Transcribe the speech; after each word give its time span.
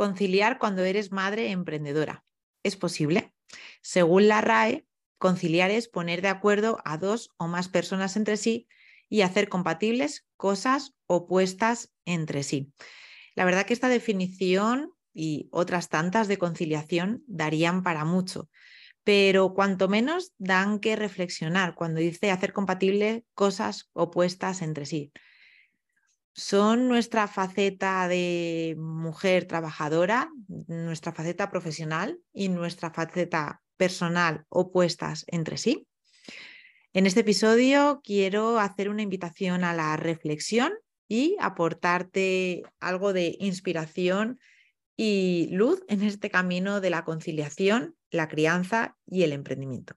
conciliar 0.00 0.58
cuando 0.58 0.82
eres 0.82 1.12
madre 1.12 1.50
emprendedora. 1.50 2.24
¿Es 2.62 2.74
posible? 2.74 3.34
Según 3.82 4.28
la 4.28 4.40
RAE, 4.40 4.86
conciliar 5.18 5.70
es 5.70 5.88
poner 5.88 6.22
de 6.22 6.28
acuerdo 6.28 6.78
a 6.86 6.96
dos 6.96 7.28
o 7.36 7.48
más 7.48 7.68
personas 7.68 8.16
entre 8.16 8.38
sí 8.38 8.66
y 9.10 9.20
hacer 9.20 9.50
compatibles 9.50 10.26
cosas 10.38 10.94
opuestas 11.06 11.92
entre 12.06 12.44
sí. 12.44 12.72
La 13.34 13.44
verdad 13.44 13.66
que 13.66 13.74
esta 13.74 13.90
definición 13.90 14.90
y 15.12 15.50
otras 15.52 15.90
tantas 15.90 16.28
de 16.28 16.38
conciliación 16.38 17.22
darían 17.26 17.82
para 17.82 18.06
mucho, 18.06 18.48
pero 19.04 19.52
cuanto 19.52 19.86
menos 19.86 20.32
dan 20.38 20.78
que 20.78 20.96
reflexionar 20.96 21.74
cuando 21.74 22.00
dice 22.00 22.30
hacer 22.30 22.54
compatibles 22.54 23.24
cosas 23.34 23.90
opuestas 23.92 24.62
entre 24.62 24.86
sí. 24.86 25.12
Son 26.32 26.88
nuestra 26.88 27.26
faceta 27.26 28.06
de 28.08 28.76
mujer 28.78 29.46
trabajadora, 29.46 30.30
nuestra 30.68 31.12
faceta 31.12 31.50
profesional 31.50 32.18
y 32.32 32.48
nuestra 32.48 32.92
faceta 32.92 33.62
personal 33.76 34.44
opuestas 34.48 35.24
entre 35.26 35.56
sí. 35.56 35.86
En 36.92 37.06
este 37.06 37.20
episodio 37.20 38.00
quiero 38.04 38.58
hacer 38.58 38.88
una 38.88 39.02
invitación 39.02 39.64
a 39.64 39.74
la 39.74 39.96
reflexión 39.96 40.72
y 41.08 41.36
aportarte 41.40 42.62
algo 42.78 43.12
de 43.12 43.36
inspiración 43.40 44.38
y 44.96 45.48
luz 45.52 45.82
en 45.88 46.02
este 46.02 46.30
camino 46.30 46.80
de 46.80 46.90
la 46.90 47.04
conciliación, 47.04 47.96
la 48.10 48.28
crianza 48.28 48.96
y 49.06 49.22
el 49.22 49.32
emprendimiento. 49.32 49.94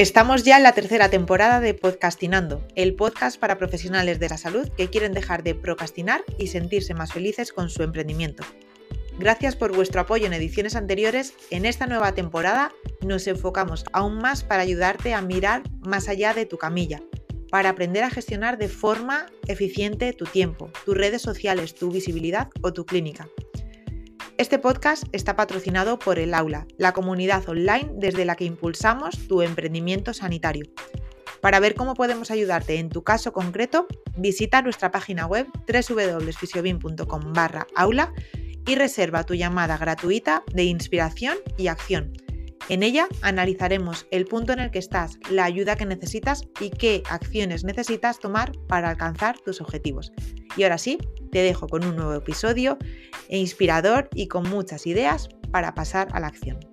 Estamos 0.00 0.44
ya 0.44 0.56
en 0.56 0.62
la 0.62 0.72
tercera 0.72 1.10
temporada 1.10 1.60
de 1.60 1.74
Podcastinando, 1.74 2.66
el 2.74 2.94
podcast 2.94 3.38
para 3.38 3.58
profesionales 3.58 4.18
de 4.18 4.30
la 4.30 4.38
salud 4.38 4.66
que 4.74 4.88
quieren 4.88 5.12
dejar 5.12 5.42
de 5.42 5.54
procrastinar 5.54 6.24
y 6.38 6.46
sentirse 6.46 6.94
más 6.94 7.12
felices 7.12 7.52
con 7.52 7.68
su 7.68 7.82
emprendimiento. 7.82 8.42
Gracias 9.18 9.56
por 9.56 9.76
vuestro 9.76 10.00
apoyo 10.00 10.24
en 10.24 10.32
ediciones 10.32 10.74
anteriores. 10.74 11.34
En 11.50 11.66
esta 11.66 11.86
nueva 11.86 12.12
temporada 12.12 12.72
nos 13.02 13.26
enfocamos 13.26 13.84
aún 13.92 14.16
más 14.16 14.42
para 14.42 14.62
ayudarte 14.62 15.12
a 15.12 15.20
mirar 15.20 15.64
más 15.80 16.08
allá 16.08 16.32
de 16.32 16.46
tu 16.46 16.56
camilla, 16.56 17.02
para 17.50 17.68
aprender 17.68 18.02
a 18.02 18.08
gestionar 18.08 18.56
de 18.56 18.70
forma 18.70 19.26
eficiente 19.48 20.14
tu 20.14 20.24
tiempo, 20.24 20.70
tus 20.86 20.96
redes 20.96 21.20
sociales, 21.20 21.74
tu 21.74 21.90
visibilidad 21.90 22.48
o 22.62 22.72
tu 22.72 22.86
clínica. 22.86 23.28
Este 24.40 24.58
podcast 24.58 25.04
está 25.12 25.36
patrocinado 25.36 25.98
por 25.98 26.18
el 26.18 26.32
Aula, 26.32 26.66
la 26.78 26.94
comunidad 26.94 27.46
online 27.46 27.90
desde 27.96 28.24
la 28.24 28.36
que 28.36 28.46
impulsamos 28.46 29.28
tu 29.28 29.42
emprendimiento 29.42 30.14
sanitario. 30.14 30.64
Para 31.42 31.60
ver 31.60 31.74
cómo 31.74 31.92
podemos 31.92 32.30
ayudarte 32.30 32.78
en 32.78 32.88
tu 32.88 33.04
caso 33.04 33.34
concreto, 33.34 33.86
visita 34.16 34.62
nuestra 34.62 34.90
página 34.90 35.26
web 35.26 35.46
www.fisiobin.com 35.68 37.34
aula 37.76 38.14
y 38.66 38.76
reserva 38.76 39.24
tu 39.24 39.34
llamada 39.34 39.76
gratuita 39.76 40.42
de 40.54 40.64
inspiración 40.64 41.36
y 41.58 41.66
acción. 41.66 42.10
En 42.68 42.82
ella 42.82 43.08
analizaremos 43.22 44.06
el 44.10 44.26
punto 44.26 44.52
en 44.52 44.60
el 44.60 44.70
que 44.70 44.78
estás, 44.78 45.18
la 45.30 45.44
ayuda 45.44 45.76
que 45.76 45.86
necesitas 45.86 46.42
y 46.60 46.70
qué 46.70 47.02
acciones 47.08 47.64
necesitas 47.64 48.20
tomar 48.20 48.52
para 48.68 48.90
alcanzar 48.90 49.38
tus 49.38 49.60
objetivos. 49.60 50.12
Y 50.56 50.62
ahora 50.62 50.78
sí, 50.78 50.98
te 51.32 51.42
dejo 51.42 51.66
con 51.66 51.84
un 51.84 51.96
nuevo 51.96 52.14
episodio 52.14 52.78
inspirador 53.28 54.08
y 54.14 54.28
con 54.28 54.48
muchas 54.48 54.86
ideas 54.86 55.28
para 55.50 55.74
pasar 55.74 56.08
a 56.12 56.20
la 56.20 56.28
acción. 56.28 56.69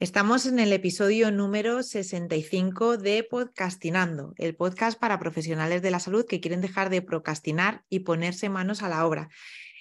Estamos 0.00 0.46
en 0.46 0.60
el 0.60 0.72
episodio 0.72 1.32
número 1.32 1.82
65 1.82 2.98
de 2.98 3.24
Podcastinando, 3.24 4.32
el 4.36 4.54
podcast 4.54 4.96
para 4.96 5.18
profesionales 5.18 5.82
de 5.82 5.90
la 5.90 5.98
salud 5.98 6.24
que 6.24 6.38
quieren 6.38 6.60
dejar 6.60 6.88
de 6.88 7.02
procrastinar 7.02 7.82
y 7.88 8.00
ponerse 8.00 8.48
manos 8.48 8.84
a 8.84 8.88
la 8.88 9.04
obra. 9.04 9.28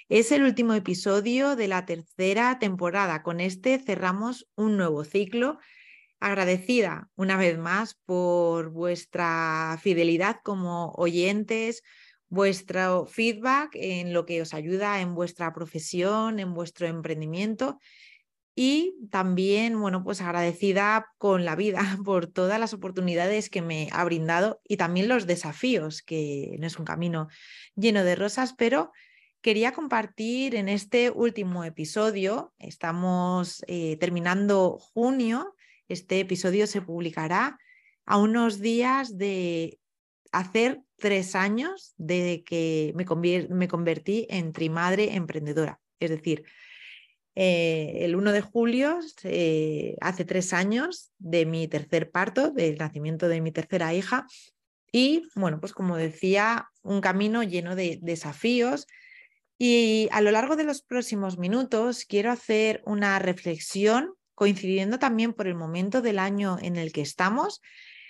Es 0.10 0.32
el 0.32 0.42
último 0.42 0.74
episodio 0.74 1.56
de 1.56 1.68
la 1.68 1.86
tercera 1.86 2.58
temporada. 2.58 3.22
Con 3.22 3.40
este 3.40 3.78
cerramos 3.78 4.48
un 4.56 4.76
nuevo 4.76 5.04
ciclo. 5.04 5.60
Agradecida 6.20 7.12
una 7.16 7.38
vez 7.38 7.60
más 7.60 8.00
por 8.08 8.72
vuestra 8.72 9.78
fidelidad 9.84 10.38
como 10.44 10.94
oyentes, 10.94 11.84
vuestro 12.28 13.06
feedback 13.06 13.70
en 13.76 14.14
lo 14.14 14.26
que 14.26 14.42
os 14.42 14.56
ayuda 14.56 15.00
en 15.00 15.14
vuestra 15.14 15.54
profesión, 15.54 16.40
en 16.40 16.56
vuestro 16.56 16.88
emprendimiento 16.88 17.78
y 18.60 18.96
también, 19.12 19.80
bueno, 19.80 20.04
pues 20.04 20.20
agradecida 20.20 21.14
con 21.20 21.46
la 21.46 21.56
vida 21.56 21.80
por 22.04 22.26
todas 22.26 22.60
las 22.60 22.74
oportunidades 22.74 23.52
que 23.52 23.62
me 23.62 23.88
ha 23.92 24.04
brindado 24.04 24.62
y 24.68 24.78
también 24.78 25.08
los 25.08 25.28
desafíos, 25.28 26.02
que 26.02 26.58
no 26.60 26.66
es 26.66 26.80
un 26.80 26.86
camino 26.86 27.28
lleno 27.76 28.04
de 28.04 28.16
rosas, 28.16 28.56
pero 28.58 28.92
quería 29.42 29.74
compartir 29.74 30.56
en 30.56 30.70
este 30.70 31.12
último 31.12 31.66
episodio, 31.66 32.52
estamos 32.58 33.64
eh, 33.68 33.96
terminando 33.98 34.80
junio, 34.80 35.54
este 35.88 36.20
episodio 36.20 36.66
se 36.66 36.82
publicará 36.82 37.60
a 38.08 38.18
unos 38.18 38.60
días 38.60 39.20
de 39.20 39.80
hacer 40.32 40.82
tres 40.96 41.36
años 41.36 41.94
de 41.98 42.44
que 42.44 42.92
me, 42.96 43.06
me 43.50 43.68
convertí 43.68 44.26
en 44.32 44.52
trimadre 44.52 45.14
emprendedora. 45.14 45.80
Es 46.00 46.10
decir, 46.10 46.44
eh, 47.40 48.00
el 48.02 48.16
1 48.16 48.32
de 48.32 48.42
julio, 48.42 48.98
hace 50.02 50.26
tres 50.26 50.54
años 50.54 51.12
de 51.20 51.46
mi 51.46 51.68
tercer 51.68 52.10
parto, 52.10 52.50
del 52.50 52.80
nacimiento 52.80 53.28
de 53.28 53.42
mi 53.42 53.52
tercera 53.52 53.94
hija. 53.94 54.26
Y 54.92 55.30
bueno, 55.36 55.60
pues 55.60 55.72
como 55.72 55.98
decía, 55.98 56.68
un 56.82 57.00
camino 57.00 57.44
lleno 57.44 57.76
de 57.76 58.00
desafíos. 58.02 58.88
Y 59.60 60.10
a 60.12 60.22
lo 60.22 60.32
largo 60.32 60.56
de 60.56 60.64
los 60.64 60.82
próximos 60.82 61.38
minutos 61.38 62.06
quiero 62.06 62.32
hacer 62.32 62.82
una 62.88 63.20
reflexión 63.20 64.16
coincidiendo 64.34 64.98
también 64.98 65.34
por 65.34 65.46
el 65.46 65.54
momento 65.54 66.02
del 66.02 66.18
año 66.18 66.58
en 66.60 66.76
el 66.76 66.92
que 66.92 67.02
estamos, 67.02 67.62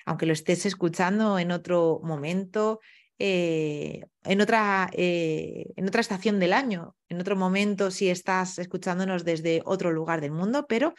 aunque 0.06 0.26
lo 0.26 0.32
estés 0.32 0.66
escuchando 0.66 1.38
en 1.38 1.52
otro 1.52 2.00
momento, 2.02 2.80
eh, 3.20 4.06
en, 4.24 4.42
otra, 4.42 4.90
eh, 4.94 5.72
en 5.76 5.88
otra 5.88 6.02
estación 6.02 6.40
del 6.40 6.54
año, 6.54 6.96
en 7.10 7.20
otro 7.20 7.36
momento 7.36 7.90
si 7.90 8.10
estás 8.10 8.60
escuchándonos 8.60 9.26
desde 9.26 9.62
otro 9.66 9.92
lugar 9.92 10.22
del 10.22 10.32
mundo, 10.32 10.68
pero 10.68 10.94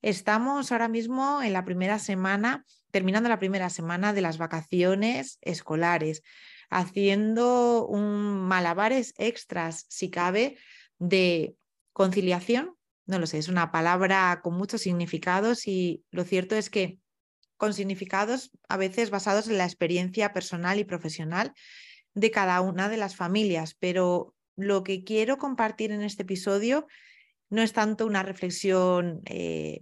estamos 0.00 0.70
ahora 0.70 0.88
mismo 0.88 1.42
en 1.42 1.52
la 1.52 1.64
primera 1.64 1.98
semana, 1.98 2.64
terminando 2.90 3.28
la 3.28 3.40
primera 3.40 3.70
semana 3.70 4.12
de 4.12 4.20
las 4.20 4.38
vacaciones 4.38 5.38
escolares, 5.40 6.22
haciendo 6.70 7.86
un 7.86 8.46
malabares 8.46 9.14
extras, 9.18 9.86
si 9.88 10.10
cabe, 10.10 10.56
de 10.98 11.56
conciliación. 11.92 12.76
No 13.06 13.18
lo 13.18 13.26
sé, 13.26 13.38
es 13.38 13.48
una 13.48 13.72
palabra 13.72 14.40
con 14.42 14.54
muchos 14.54 14.80
significados 14.82 15.66
y 15.66 16.04
lo 16.10 16.24
cierto 16.24 16.54
es 16.54 16.70
que 16.70 16.98
con 17.56 17.74
significados 17.74 18.50
a 18.68 18.76
veces 18.76 19.10
basados 19.10 19.48
en 19.48 19.58
la 19.58 19.64
experiencia 19.64 20.32
personal 20.32 20.78
y 20.78 20.84
profesional 20.84 21.52
de 22.14 22.30
cada 22.30 22.60
una 22.60 22.88
de 22.88 22.96
las 22.96 23.16
familias. 23.16 23.74
Pero 23.74 24.34
lo 24.56 24.82
que 24.82 25.04
quiero 25.04 25.38
compartir 25.38 25.92
en 25.92 26.02
este 26.02 26.22
episodio 26.22 26.86
no 27.50 27.62
es 27.62 27.72
tanto 27.72 28.06
una 28.06 28.22
reflexión 28.22 29.22
eh, 29.26 29.80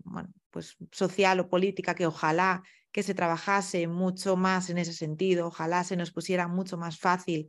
pues 0.50 0.76
social 0.90 1.40
o 1.40 1.48
política 1.48 1.94
que 1.94 2.06
ojalá 2.06 2.62
que 2.90 3.02
se 3.02 3.14
trabajase 3.14 3.86
mucho 3.86 4.36
más 4.36 4.68
en 4.68 4.76
ese 4.76 4.92
sentido, 4.92 5.46
ojalá 5.46 5.82
se 5.82 5.96
nos 5.96 6.10
pusiera 6.10 6.46
mucho 6.46 6.76
más 6.76 6.98
fácil 6.98 7.48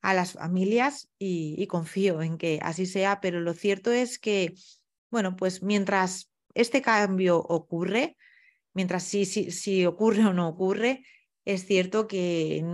a 0.00 0.14
las 0.14 0.32
familias 0.32 1.10
y, 1.18 1.54
y 1.58 1.66
confío 1.66 2.22
en 2.22 2.38
que 2.38 2.58
así 2.62 2.86
sea, 2.86 3.20
pero 3.20 3.40
lo 3.40 3.52
cierto 3.52 3.92
es 3.92 4.18
que, 4.18 4.54
bueno, 5.10 5.36
pues 5.36 5.62
mientras 5.62 6.30
este 6.54 6.80
cambio 6.80 7.38
ocurre, 7.38 8.16
mientras 8.74 9.02
si, 9.02 9.24
si, 9.24 9.86
ocurre 9.86 10.24
o 10.24 10.32
no 10.32 10.48
ocurre, 10.48 11.04
es 11.44 11.66
cierto 11.66 12.06
que 12.06 12.64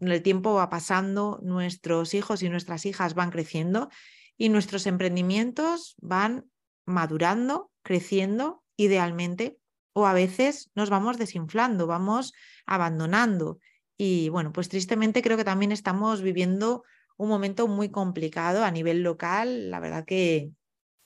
el 0.00 0.22
tiempo 0.22 0.54
va 0.54 0.70
pasando, 0.70 1.38
nuestros 1.42 2.14
hijos 2.14 2.42
y 2.42 2.48
nuestras 2.48 2.86
hijas 2.86 3.14
van 3.14 3.30
creciendo 3.30 3.90
y 4.36 4.48
nuestros 4.48 4.86
emprendimientos 4.86 5.94
van 6.00 6.46
madurando, 6.86 7.70
creciendo 7.82 8.64
idealmente 8.76 9.58
o 9.92 10.06
a 10.06 10.12
veces 10.12 10.70
nos 10.74 10.90
vamos 10.90 11.18
desinflando, 11.18 11.86
vamos 11.86 12.32
abandonando. 12.66 13.58
Y 13.96 14.28
bueno, 14.28 14.52
pues 14.52 14.68
tristemente 14.68 15.22
creo 15.22 15.36
que 15.36 15.44
también 15.44 15.72
estamos 15.72 16.22
viviendo 16.22 16.84
un 17.16 17.28
momento 17.28 17.66
muy 17.66 17.90
complicado 17.90 18.64
a 18.64 18.70
nivel 18.70 19.02
local. 19.02 19.70
La 19.70 19.80
verdad 19.80 20.04
que 20.04 20.52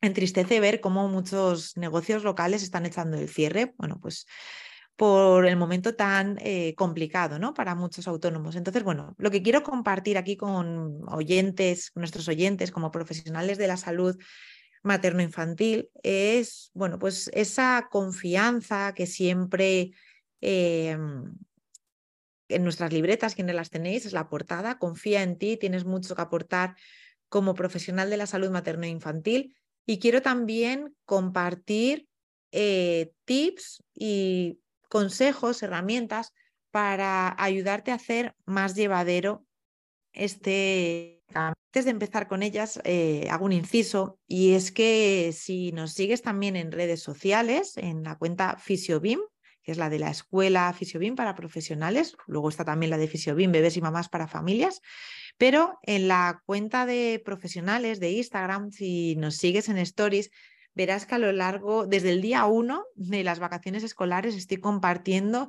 entristece 0.02 0.60
ver 0.60 0.80
cómo 0.80 1.08
muchos 1.08 1.76
negocios 1.76 2.24
locales 2.24 2.62
están 2.62 2.84
echando 2.84 3.16
el 3.16 3.28
cierre, 3.28 3.74
bueno, 3.78 3.98
pues 4.00 4.26
por 4.96 5.46
el 5.46 5.56
momento 5.56 5.94
tan 5.94 6.38
eh, 6.40 6.74
complicado, 6.74 7.38
¿no? 7.38 7.54
Para 7.54 7.74
muchos 7.74 8.06
autónomos. 8.06 8.56
Entonces, 8.56 8.82
bueno, 8.82 9.14
lo 9.18 9.30
que 9.30 9.42
quiero 9.42 9.62
compartir 9.62 10.18
aquí 10.18 10.36
con 10.36 11.00
oyentes, 11.08 11.92
nuestros 11.94 12.28
oyentes, 12.28 12.70
como 12.70 12.90
profesionales 12.90 13.56
de 13.58 13.68
la 13.68 13.78
salud, 13.78 14.16
materno-infantil 14.82 15.88
es, 16.02 16.70
bueno, 16.74 16.98
pues 16.98 17.30
esa 17.32 17.88
confianza 17.90 18.92
que 18.94 19.06
siempre 19.06 19.92
em, 20.40 21.34
en 22.48 22.64
nuestras 22.64 22.92
libretas, 22.92 23.34
quienes 23.34 23.54
las 23.54 23.70
tenéis, 23.70 24.06
es 24.06 24.12
la 24.12 24.28
portada, 24.28 24.78
confía 24.78 25.22
en 25.22 25.38
ti, 25.38 25.56
tienes 25.56 25.84
mucho 25.84 26.14
que 26.14 26.22
aportar 26.22 26.76
como 27.28 27.54
profesional 27.54 28.10
de 28.10 28.18
la 28.18 28.26
salud 28.26 28.50
materno-infantil 28.50 29.54
y 29.86 29.98
quiero 29.98 30.22
también 30.22 30.94
compartir 31.04 32.08
eh, 32.50 33.12
tips 33.24 33.82
y 33.94 34.60
consejos, 34.88 35.62
herramientas 35.62 36.32
para 36.70 37.34
ayudarte 37.42 37.90
a 37.90 37.96
hacer 37.96 38.34
más 38.44 38.74
llevadero 38.74 39.44
este... 40.12 41.18
Antes 41.34 41.86
de 41.86 41.90
empezar 41.90 42.28
con 42.28 42.42
ellas, 42.42 42.78
eh, 42.84 43.26
hago 43.30 43.46
un 43.46 43.52
inciso 43.52 44.18
y 44.26 44.52
es 44.52 44.70
que 44.70 45.32
si 45.32 45.72
nos 45.72 45.94
sigues 45.94 46.20
también 46.20 46.56
en 46.56 46.70
redes 46.70 47.00
sociales, 47.00 47.78
en 47.78 48.02
la 48.02 48.18
cuenta 48.18 48.58
Fisiobim, 48.58 49.18
que 49.62 49.72
es 49.72 49.78
la 49.78 49.90
de 49.90 49.98
la 49.98 50.10
escuela 50.10 50.72
Fisiobim 50.72 51.14
para 51.14 51.34
profesionales, 51.34 52.16
luego 52.26 52.48
está 52.48 52.64
también 52.64 52.90
la 52.90 52.98
de 52.98 53.08
Fisiobim, 53.08 53.52
bebés 53.52 53.76
y 53.76 53.80
mamás 53.80 54.08
para 54.08 54.28
familias, 54.28 54.80
pero 55.38 55.78
en 55.82 56.08
la 56.08 56.42
cuenta 56.46 56.86
de 56.86 57.20
profesionales 57.24 58.00
de 58.00 58.12
Instagram, 58.12 58.70
si 58.70 59.16
nos 59.16 59.36
sigues 59.36 59.68
en 59.68 59.78
stories, 59.78 60.30
verás 60.74 61.06
que 61.06 61.14
a 61.14 61.18
lo 61.18 61.32
largo, 61.32 61.86
desde 61.86 62.10
el 62.10 62.22
día 62.22 62.44
uno 62.46 62.84
de 62.94 63.24
las 63.24 63.38
vacaciones 63.38 63.82
escolares, 63.82 64.34
estoy 64.34 64.58
compartiendo 64.58 65.48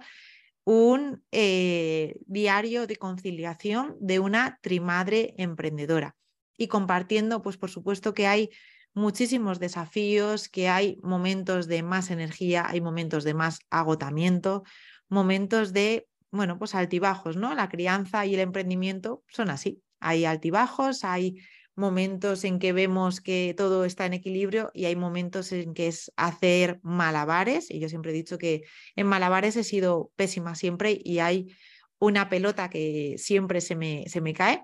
un 0.65 1.24
eh, 1.31 2.15
diario 2.25 2.88
de 2.88 2.95
conciliación 2.95 3.98
de 4.00 4.19
una 4.19 4.60
trimadre 4.62 5.33
emprendedora 5.38 6.15
y 6.57 6.68
compartiendo, 6.68 7.42
pues 7.42 7.57
por 7.57 7.69
supuesto 7.69 8.13
que 8.13 8.27
hay 8.27 8.50
muchísimos 8.94 9.60
desafíos, 9.60 10.50
que 10.50 10.69
hay 10.69 11.00
momentos 11.04 11.68
de 11.68 11.84
más 11.84 12.12
energía, 12.12 12.66
hay 12.68 12.81
momentos 12.81 13.24
de 13.24 13.34
más 13.34 13.60
agotamiento, 13.69 14.63
momentos 15.10 15.74
de, 15.74 16.07
bueno, 16.31 16.57
pues 16.60 16.75
altibajos, 16.75 17.38
¿no? 17.38 17.54
La 17.56 17.69
crianza 17.69 18.25
y 18.25 18.36
el 18.36 18.40
emprendimiento 18.40 19.24
son 19.28 19.50
así. 19.50 19.81
Hay 20.00 20.25
altibajos, 20.25 21.04
hay 21.04 21.38
momentos 21.75 22.44
en 22.44 22.60
que 22.60 22.74
vemos 22.74 23.19
que 23.19 23.56
todo 23.57 23.86
está 23.86 24.06
en 24.06 24.13
equilibrio 24.13 24.69
y 24.74 24.86
hay 24.86 24.96
momentos 24.96 25.51
en 25.51 25.74
que 25.74 25.88
es 25.88 26.12
hacer 26.16 26.80
malabares. 26.84 27.72
Y 27.72 27.80
yo 27.80 27.89
siempre 27.89 28.12
he 28.12 28.16
dicho 28.16 28.38
que 28.38 28.63
en 28.96 29.07
malabares 29.07 29.56
he 29.56 29.63
sido 29.63 30.12
pésima 30.16 30.56
siempre 30.56 31.00
y 31.04 31.19
hay 31.19 31.56
una 32.00 32.30
pelota 32.30 32.69
que 32.69 33.16
siempre 33.18 33.62
se 33.62 33.75
me, 33.75 34.06
se 34.07 34.22
me 34.22 34.34
cae. 34.34 34.63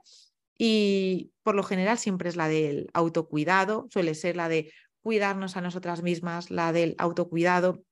Y 0.61 1.31
por 1.41 1.55
lo 1.55 1.63
general 1.63 1.97
siempre 1.97 2.27
es 2.27 2.35
la 2.35 2.49
del 2.49 2.89
autocuidado, 2.93 3.87
suele 3.89 4.13
ser 4.13 4.35
la 4.35 4.49
de 4.49 4.73
cuidarnos 5.01 5.55
a 5.55 5.61
nosotras 5.61 6.03
mismas, 6.03 6.51
la 6.51 6.73
del 6.73 6.95
autocuidado, 6.97 7.85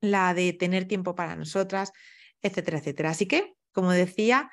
la 0.00 0.32
de 0.32 0.52
tener 0.52 0.86
tiempo 0.86 1.16
para 1.16 1.34
nosotras, 1.34 1.92
etcétera, 2.40 2.78
etcétera. 2.78 3.10
Así 3.10 3.26
que, 3.26 3.54
como 3.72 3.90
decía, 3.90 4.50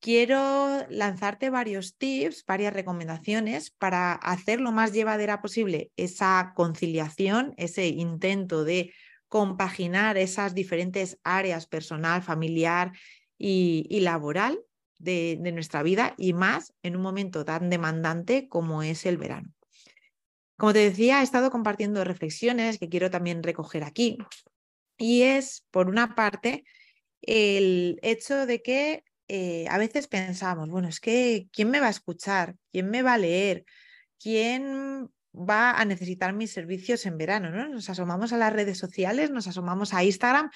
quiero 0.00 0.84
lanzarte 0.90 1.50
varios 1.50 1.96
tips, 1.96 2.44
varias 2.46 2.74
recomendaciones 2.74 3.70
para 3.70 4.12
hacer 4.14 4.60
lo 4.60 4.72
más 4.72 4.92
llevadera 4.92 5.40
posible 5.40 5.92
esa 5.96 6.52
conciliación, 6.56 7.54
ese 7.58 7.86
intento 7.86 8.64
de 8.64 8.92
compaginar 9.28 10.18
esas 10.18 10.52
diferentes 10.52 11.20
áreas 11.22 11.68
personal, 11.68 12.22
familiar 12.22 12.90
y, 13.38 14.00
laboral 14.00 14.58
de, 14.98 15.38
nuestra 15.52 15.82
vida 15.82 16.14
y 16.16 16.32
más 16.32 16.74
en 16.82 16.96
un 16.96 17.02
momento 17.02 17.44
tan 17.44 17.70
demandante 17.70 18.48
como 18.48 18.82
es 18.82 19.06
el 19.06 19.18
verano. 19.18 19.52
Como 20.56 20.72
te 20.72 20.78
decía, 20.80 21.20
he 21.20 21.24
estado 21.24 21.50
compartiendo 21.50 22.04
reflexiones 22.04 22.78
que 22.78 22.88
quiero 22.88 23.10
también 23.10 23.42
recoger 23.42 23.84
aquí. 23.84 24.18
Y 24.96 25.22
es, 25.22 25.66
por 25.70 25.88
una 25.88 26.14
parte, 26.14 26.64
el 27.22 27.98
hecho 28.02 28.46
de 28.46 28.62
que 28.62 29.04
eh, 29.26 29.66
a 29.68 29.78
veces 29.78 30.06
pensamos, 30.06 30.68
bueno, 30.68 30.88
es 30.88 31.00
que 31.00 31.48
¿quién 31.52 31.70
me 31.70 31.80
va 31.80 31.88
a 31.88 31.90
escuchar? 31.90 32.54
¿Quién 32.70 32.90
me 32.90 33.02
va 33.02 33.14
a 33.14 33.18
leer? 33.18 33.64
¿Quién 34.20 35.10
va 35.34 35.72
a 35.72 35.84
necesitar 35.84 36.32
mis 36.34 36.52
servicios 36.52 37.04
en 37.06 37.18
verano? 37.18 37.50
¿no? 37.50 37.68
Nos 37.68 37.90
asomamos 37.90 38.32
a 38.32 38.38
las 38.38 38.52
redes 38.52 38.78
sociales, 38.78 39.30
nos 39.30 39.48
asomamos 39.48 39.92
a 39.92 40.04
Instagram 40.04 40.50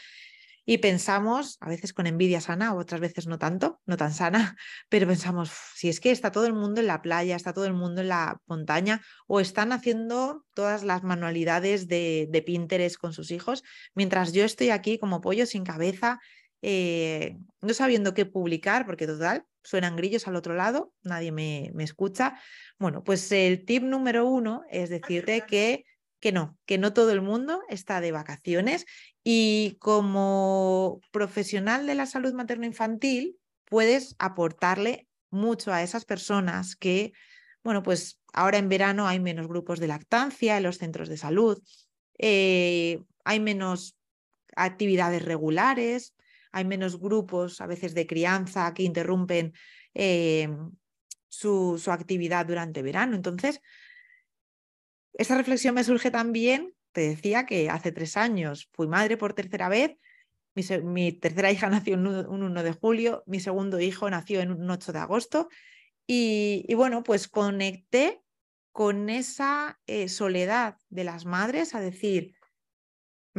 y 0.71 0.77
pensamos, 0.79 1.57
a 1.61 1.69
veces 1.71 1.95
con 1.95 2.07
envidia 2.07 2.43
sana, 2.43 2.75
otras 2.75 3.01
veces 3.01 3.27
no 3.27 3.39
tanto, 3.39 3.81
no 3.87 3.97
tan 3.97 4.13
sana, 4.13 4.55
pero 4.91 5.07
pensamos, 5.07 5.51
si 5.75 5.89
es 5.89 5.99
que 5.99 6.11
está 6.11 6.31
todo 6.31 6.45
el 6.45 6.53
mundo 6.53 6.83
en 6.83 6.87
la 6.87 7.01
playa, 7.01 7.37
está 7.37 7.55
todo 7.55 7.65
el 7.65 7.73
mundo 7.73 8.03
en 8.03 8.09
la 8.09 8.43
montaña, 8.45 9.01
o 9.27 9.41
están 9.41 9.73
haciendo 9.73 10.45
todas 10.53 10.85
las 10.85 11.03
manualidades 11.05 11.89
de, 11.89 12.29
de 12.29 12.43
Pinterest 12.43 12.99
con 12.99 13.15
sus 13.15 13.31
hijos, 13.31 13.65
mientras 13.95 14.35
yo 14.35 14.45
estoy 14.45 14.69
aquí 14.69 14.99
como 14.99 15.23
pollo 15.23 15.47
sin 15.47 15.65
cabeza, 15.65 16.21
eh, 16.61 17.39
no 17.63 17.73
sabiendo 17.73 18.13
qué 18.13 18.27
publicar, 18.27 18.85
porque 18.85 19.07
total, 19.07 19.47
suenan 19.63 19.97
grillos 19.97 20.29
al 20.29 20.37
otro 20.37 20.55
lado, 20.55 20.93
nadie 21.03 21.33
me, 21.33 21.71
me, 21.73 21.85
escucha. 21.85 22.39
Bueno, 22.79 23.03
pues 23.03 23.33
el 23.33 23.65
tip 23.65 23.85
número 23.85 24.27
uno 24.27 24.65
es 24.71 24.91
decirte 24.91 25.45
que, 25.49 25.87
que 26.21 26.31
no, 26.31 26.59
que 26.67 26.77
no 26.77 26.93
todo 26.93 27.11
el 27.13 27.23
mundo 27.23 27.63
está 27.71 28.03
de 28.03 28.13
vacaciones 28.13 28.85
y 29.31 29.77
como 29.79 31.03
profesional 31.11 31.87
de 31.87 31.95
la 31.95 32.07
salud 32.07 32.33
materno-infantil 32.33 33.39
puedes 33.67 34.17
aportarle 34.19 35.07
mucho 35.29 35.71
a 35.71 35.83
esas 35.83 36.07
personas 36.07 36.77
que, 36.77 37.13
bueno, 37.63 37.83
pues 37.83 38.23
ahora 38.33 38.57
en 38.57 38.71
verano 38.71 39.07
hay 39.07 39.21
menos 39.21 39.47
grupos 39.47 39.81
de 39.81 39.89
lactancia 39.89 40.57
en 40.57 40.63
los 40.63 40.79
centros 40.79 41.11
de 41.11 41.19
salud, 41.19 41.63
eh, 42.17 43.03
hay 43.23 43.39
menos 43.39 43.99
actividades 44.57 45.23
regulares, 45.23 46.15
hay 46.51 46.65
menos 46.65 46.99
grupos 46.99 47.61
a 47.61 47.67
veces 47.67 47.93
de 47.93 48.07
crianza 48.07 48.73
que 48.73 48.83
interrumpen 48.83 49.53
eh, 49.93 50.49
su, 51.29 51.79
su, 51.79 51.93
actividad 51.93 52.47
durante 52.47 52.81
verano. 52.81 53.15
Entonces, 53.15 53.61
esa 55.13 55.37
reflexión 55.37 55.75
me 55.75 55.85
surge 55.85 56.11
también, 56.11 56.73
te 56.99 57.09
decía 57.09 57.47
que 57.47 57.71
hace 57.71 57.93
tres 57.93 58.17
años 58.17 58.69
fui 58.73 58.89
madre 58.89 59.17
por 59.17 59.35
tercera 59.35 59.69
vez, 59.69 59.97
mi, 60.83 61.13
tercera 61.13 61.53
hija 61.53 61.69
nació 61.71 61.95
un, 61.95 62.07
1 62.07 62.63
de 62.63 62.73
julio, 62.73 63.23
mi 63.27 63.41
segundo 63.41 63.81
hijo 63.81 64.11
nació 64.11 64.41
en 64.41 64.53
un 64.53 64.71
8 64.71 64.93
de 64.93 64.99
agosto 64.99 65.49
y, 66.07 66.65
y 66.69 66.75
bueno, 66.75 67.03
pues 67.03 67.29
conecté 67.29 68.21
con 68.73 69.11
esa 69.11 69.79
eh, 69.87 70.09
soledad 70.09 70.77
de 70.89 71.05
las 71.05 71.25
madres 71.25 71.75
a 71.75 71.81
decir, 71.81 72.39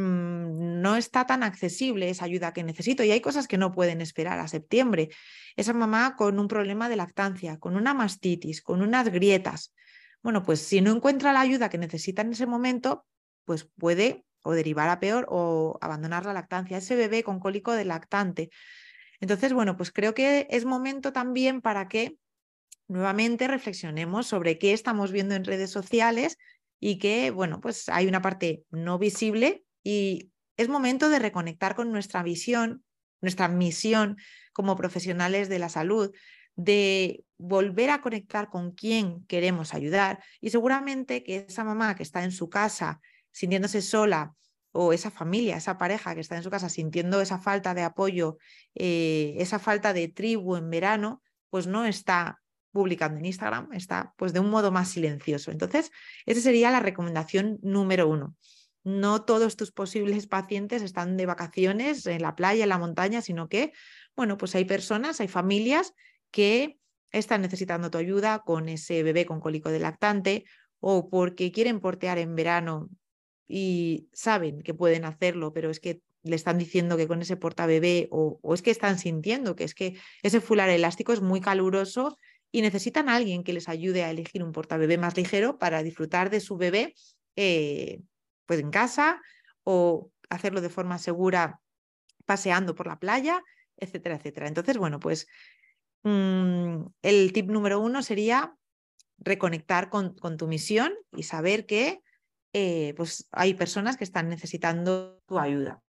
Mm, 0.00 0.80
no 0.80 0.96
está 0.96 1.26
tan 1.26 1.42
accesible 1.42 2.08
esa 2.08 2.24
ayuda 2.24 2.52
que 2.52 2.62
necesito 2.62 3.04
y 3.04 3.10
hay 3.10 3.20
cosas 3.20 3.46
que 3.46 3.58
no 3.58 3.72
pueden 3.72 4.00
esperar 4.00 4.38
a 4.38 4.48
septiembre. 4.48 5.10
Esa 5.56 5.72
mamá 5.74 6.16
con 6.16 6.38
un 6.38 6.48
problema 6.48 6.88
de 6.88 6.96
lactancia, 6.96 7.58
con 7.58 7.76
una 7.76 7.92
mastitis, 7.92 8.62
con 8.62 8.82
unas 8.82 9.08
grietas. 9.10 9.74
Bueno, 10.22 10.42
pues 10.42 10.60
si 10.60 10.80
no 10.80 10.92
encuentra 10.92 11.32
la 11.32 11.40
ayuda 11.40 11.68
que 11.68 11.78
necesita 11.78 12.22
en 12.22 12.32
ese 12.32 12.46
momento, 12.46 13.06
pues 13.50 13.68
puede 13.76 14.24
o 14.44 14.52
derivar 14.52 14.88
a 14.88 15.00
peor 15.00 15.26
o 15.28 15.76
abandonar 15.80 16.24
la 16.24 16.32
lactancia. 16.32 16.78
Ese 16.78 16.94
bebé 16.94 17.24
con 17.24 17.40
cólico 17.40 17.72
de 17.72 17.84
lactante. 17.84 18.48
Entonces, 19.18 19.52
bueno, 19.52 19.76
pues 19.76 19.90
creo 19.90 20.14
que 20.14 20.46
es 20.50 20.64
momento 20.64 21.12
también 21.12 21.60
para 21.60 21.88
que 21.88 22.16
nuevamente 22.86 23.48
reflexionemos 23.48 24.28
sobre 24.28 24.56
qué 24.56 24.72
estamos 24.72 25.10
viendo 25.10 25.34
en 25.34 25.44
redes 25.44 25.72
sociales 25.72 26.38
y 26.78 26.98
que, 26.98 27.32
bueno, 27.32 27.60
pues 27.60 27.88
hay 27.88 28.06
una 28.06 28.22
parte 28.22 28.62
no 28.70 29.00
visible 29.00 29.64
y 29.82 30.30
es 30.56 30.68
momento 30.68 31.08
de 31.08 31.18
reconectar 31.18 31.74
con 31.74 31.90
nuestra 31.90 32.22
visión, 32.22 32.84
nuestra 33.20 33.48
misión 33.48 34.16
como 34.52 34.76
profesionales 34.76 35.48
de 35.48 35.58
la 35.58 35.70
salud, 35.70 36.14
de 36.54 37.24
volver 37.36 37.90
a 37.90 38.00
conectar 38.00 38.48
con 38.48 38.70
quién 38.70 39.26
queremos 39.26 39.74
ayudar 39.74 40.22
y 40.40 40.50
seguramente 40.50 41.24
que 41.24 41.46
esa 41.48 41.64
mamá 41.64 41.96
que 41.96 42.04
está 42.04 42.22
en 42.22 42.30
su 42.30 42.48
casa 42.48 43.00
sintiéndose 43.32 43.82
sola 43.82 44.34
o 44.72 44.92
esa 44.92 45.10
familia, 45.10 45.56
esa 45.56 45.78
pareja 45.78 46.14
que 46.14 46.20
está 46.20 46.36
en 46.36 46.42
su 46.42 46.50
casa 46.50 46.68
sintiendo 46.68 47.20
esa 47.20 47.38
falta 47.38 47.74
de 47.74 47.82
apoyo, 47.82 48.38
eh, 48.74 49.34
esa 49.38 49.58
falta 49.58 49.92
de 49.92 50.08
tribu 50.08 50.56
en 50.56 50.70
verano, 50.70 51.22
pues 51.50 51.66
no 51.66 51.84
está 51.84 52.40
publicando 52.72 53.18
en 53.18 53.26
Instagram, 53.26 53.72
está 53.72 54.14
pues 54.16 54.32
de 54.32 54.40
un 54.40 54.50
modo 54.50 54.70
más 54.70 54.88
silencioso. 54.88 55.50
Entonces, 55.50 55.90
esa 56.24 56.40
sería 56.40 56.70
la 56.70 56.80
recomendación 56.80 57.58
número 57.62 58.08
uno 58.08 58.36
no 58.84 59.24
todos 59.24 59.56
tus 59.56 59.72
posibles 59.72 60.26
pacientes 60.26 60.82
están 60.82 61.16
de 61.16 61.26
vacaciones 61.26 62.06
en 62.06 62.22
la 62.22 62.34
playa, 62.34 62.62
en 62.62 62.68
la 62.70 62.78
montaña, 62.78 63.20
sino 63.20 63.48
que, 63.48 63.72
bueno, 64.16 64.36
pues 64.36 64.54
hay 64.54 64.64
personas, 64.64 65.20
hay 65.20 65.28
familias 65.28 65.92
que 66.30 66.78
están 67.12 67.42
necesitando 67.42 67.90
tu 67.90 67.98
ayuda 67.98 68.40
con 68.40 68.68
ese 68.68 69.02
bebé 69.02 69.26
con 69.26 69.40
cólico 69.40 69.70
de 69.70 69.80
lactante 69.80 70.44
o 70.78 71.10
porque 71.10 71.52
quieren 71.52 71.80
portear 71.80 72.18
en 72.18 72.34
verano 72.34 72.88
y 73.50 74.08
saben 74.12 74.62
que 74.62 74.74
pueden 74.74 75.04
hacerlo, 75.04 75.52
pero 75.52 75.70
es 75.70 75.80
que 75.80 76.00
le 76.22 76.36
están 76.36 76.56
diciendo 76.56 76.96
que 76.96 77.08
con 77.08 77.20
ese 77.20 77.36
portabebé 77.36 78.06
o, 78.12 78.38
o 78.42 78.54
es 78.54 78.62
que 78.62 78.70
están 78.70 78.98
sintiendo 78.98 79.56
que 79.56 79.64
es 79.64 79.74
que 79.74 79.96
ese 80.22 80.40
fular 80.40 80.68
elástico 80.68 81.12
es 81.12 81.20
muy 81.20 81.40
caluroso 81.40 82.16
y 82.52 82.62
necesitan 82.62 83.08
a 83.08 83.16
alguien 83.16 83.42
que 83.42 83.52
les 83.52 83.68
ayude 83.68 84.04
a 84.04 84.10
elegir 84.10 84.44
un 84.44 84.52
portabebé 84.52 84.98
más 84.98 85.16
ligero 85.16 85.58
para 85.58 85.82
disfrutar 85.82 86.30
de 86.30 86.40
su 86.40 86.56
bebé 86.56 86.94
eh, 87.34 88.00
pues 88.46 88.60
en 88.60 88.70
casa 88.70 89.20
o 89.64 90.12
hacerlo 90.28 90.60
de 90.60 90.70
forma 90.70 90.98
segura 90.98 91.60
paseando 92.26 92.76
por 92.76 92.86
la 92.86 93.00
playa, 93.00 93.42
etcétera, 93.76 94.16
etcétera. 94.16 94.46
Entonces, 94.46 94.76
bueno, 94.76 95.00
pues 95.00 95.26
mm, 96.04 96.82
el 97.02 97.32
tip 97.32 97.48
número 97.50 97.80
uno 97.80 98.02
sería 98.02 98.54
reconectar 99.18 99.90
con, 99.90 100.14
con 100.14 100.36
tu 100.36 100.46
misión 100.46 100.92
y 101.16 101.24
saber 101.24 101.66
que 101.66 102.00
eh, 102.52 102.94
pues 102.96 103.28
hay 103.30 103.54
personas 103.54 103.96
que 103.96 104.04
están 104.04 104.28
necesitando 104.28 105.20
tu 105.26 105.38
ayuda. 105.38 105.82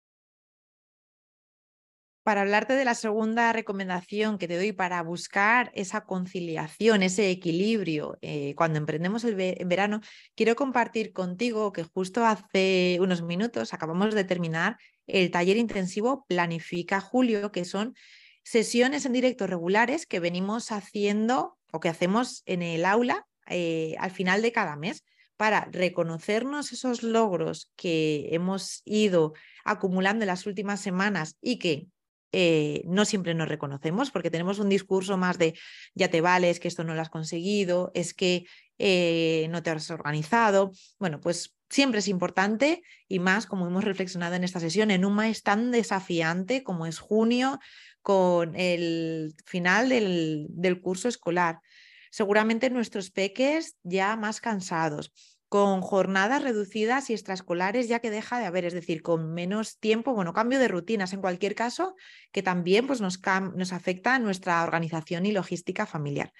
Para 2.23 2.41
hablarte 2.41 2.73
de 2.73 2.85
la 2.85 2.95
segunda 2.95 3.51
recomendación 3.53 4.37
que 4.37 4.47
te 4.47 4.57
doy 4.57 4.71
para 4.71 5.01
buscar 5.01 5.71
esa 5.73 6.05
conciliación, 6.05 7.01
ese 7.01 7.31
equilibrio 7.31 8.19
eh, 8.21 8.53
cuando 8.55 8.77
emprendemos 8.77 9.23
el 9.23 9.35
verano, 9.35 10.01
quiero 10.35 10.55
compartir 10.55 11.11
contigo 11.11 11.71
que 11.71 11.83
justo 11.83 12.25
hace 12.25 12.99
unos 13.01 13.23
minutos 13.23 13.73
acabamos 13.73 14.13
de 14.13 14.25
terminar 14.25 14.77
el 15.07 15.31
taller 15.31 15.57
intensivo 15.57 16.25
Planifica 16.27 16.99
Julio, 16.99 17.51
que 17.51 17.65
son 17.65 17.95
sesiones 18.43 19.05
en 19.05 19.13
directo 19.13 19.47
regulares 19.47 20.05
que 20.05 20.19
venimos 20.19 20.71
haciendo 20.71 21.57
o 21.71 21.79
que 21.79 21.89
hacemos 21.89 22.43
en 22.45 22.61
el 22.61 22.85
aula 22.85 23.25
eh, 23.47 23.95
al 23.97 24.11
final 24.11 24.41
de 24.41 24.51
cada 24.51 24.75
mes 24.75 25.03
para 25.39 25.69
reconocernos 25.72 26.74
esos 26.74 27.01
logros 27.01 27.72
que 27.77 28.27
hemos 28.34 28.81
ido 28.84 29.31
acumulando 29.63 30.24
en 30.24 30.27
las 30.27 30.46
últimas 30.46 30.81
semanas 30.81 31.38
y 31.41 31.60
que 31.60 31.88
eh, 32.34 32.81
no 32.84 33.05
siempre 33.05 33.34
nos 33.34 33.48
reconocemos 33.48 34.12
porque 34.12 34.29
tenemos 34.29 34.60
un 34.60 34.67
discurso 34.67 35.15
más 35.15 35.38
de 35.38 35.58
ya 35.96 36.10
te 36.10 36.19
vales, 36.19 36.60
que 36.60 36.67
esto 36.67 36.84
no 36.84 36.93
lo 36.93 37.00
has 37.00 37.10
conseguido, 37.10 37.89
es 37.93 38.13
que 38.13 38.48
eh, 38.79 39.48
no 39.50 39.63
te 39.63 39.69
has 39.69 39.89
organizado. 39.91 40.74
Bueno, 41.00 41.22
pues 41.22 41.55
siempre 41.69 42.00
es 42.00 42.10
importante 42.10 42.84
y 43.08 43.19
más 43.19 43.46
como 43.46 43.65
hemos 43.65 43.86
reflexionado 43.86 44.36
en 44.36 44.43
esta 44.43 44.60
sesión, 44.60 44.91
en 44.91 45.05
un 45.05 45.15
mes 45.15 45.41
tan 45.41 45.72
desafiante 45.72 46.65
como 46.65 46.86
es 46.86 47.00
junio 47.00 47.60
con 48.01 48.58
el 48.58 49.34
final 49.46 49.88
del 49.88 50.81
curso 50.81 51.08
escolar 51.08 51.62
seguramente 52.09 52.69
nuestros 52.69 53.11
peques 53.11 53.77
ya 53.83 54.15
más 54.15 54.41
cansados, 54.41 55.11
con 55.49 55.81
jornadas 55.81 56.43
reducidas 56.43 57.09
y 57.09 57.13
extraescolares 57.13 57.87
ya 57.87 57.99
que 57.99 58.11
deja 58.11 58.39
de 58.39 58.45
haber, 58.45 58.65
es 58.65 58.73
decir, 58.73 59.01
con 59.01 59.33
menos 59.33 59.79
tiempo, 59.79 60.13
bueno, 60.13 60.31
cambio 60.31 60.59
de 60.59 60.67
rutinas 60.67 61.11
en 61.13 61.21
cualquier 61.21 61.55
caso, 61.55 61.95
que 62.31 62.43
también 62.43 62.85
pues, 62.85 63.01
nos, 63.01 63.19
nos 63.55 63.73
afecta 63.73 64.15
a 64.15 64.19
nuestra 64.19 64.63
organización 64.63 65.25
y 65.25 65.31
logística 65.31 65.85
familiar. 65.87 66.33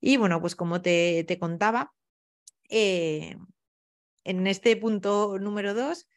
Y 0.00 0.16
bueno, 0.16 0.40
pues 0.40 0.54
como 0.54 0.80
te, 0.80 1.24
te 1.26 1.38
contaba, 1.38 1.92
eh, 2.68 3.36
en 4.24 4.46
este 4.46 4.76
punto 4.76 5.38
número 5.38 5.74
dos, 5.74 6.08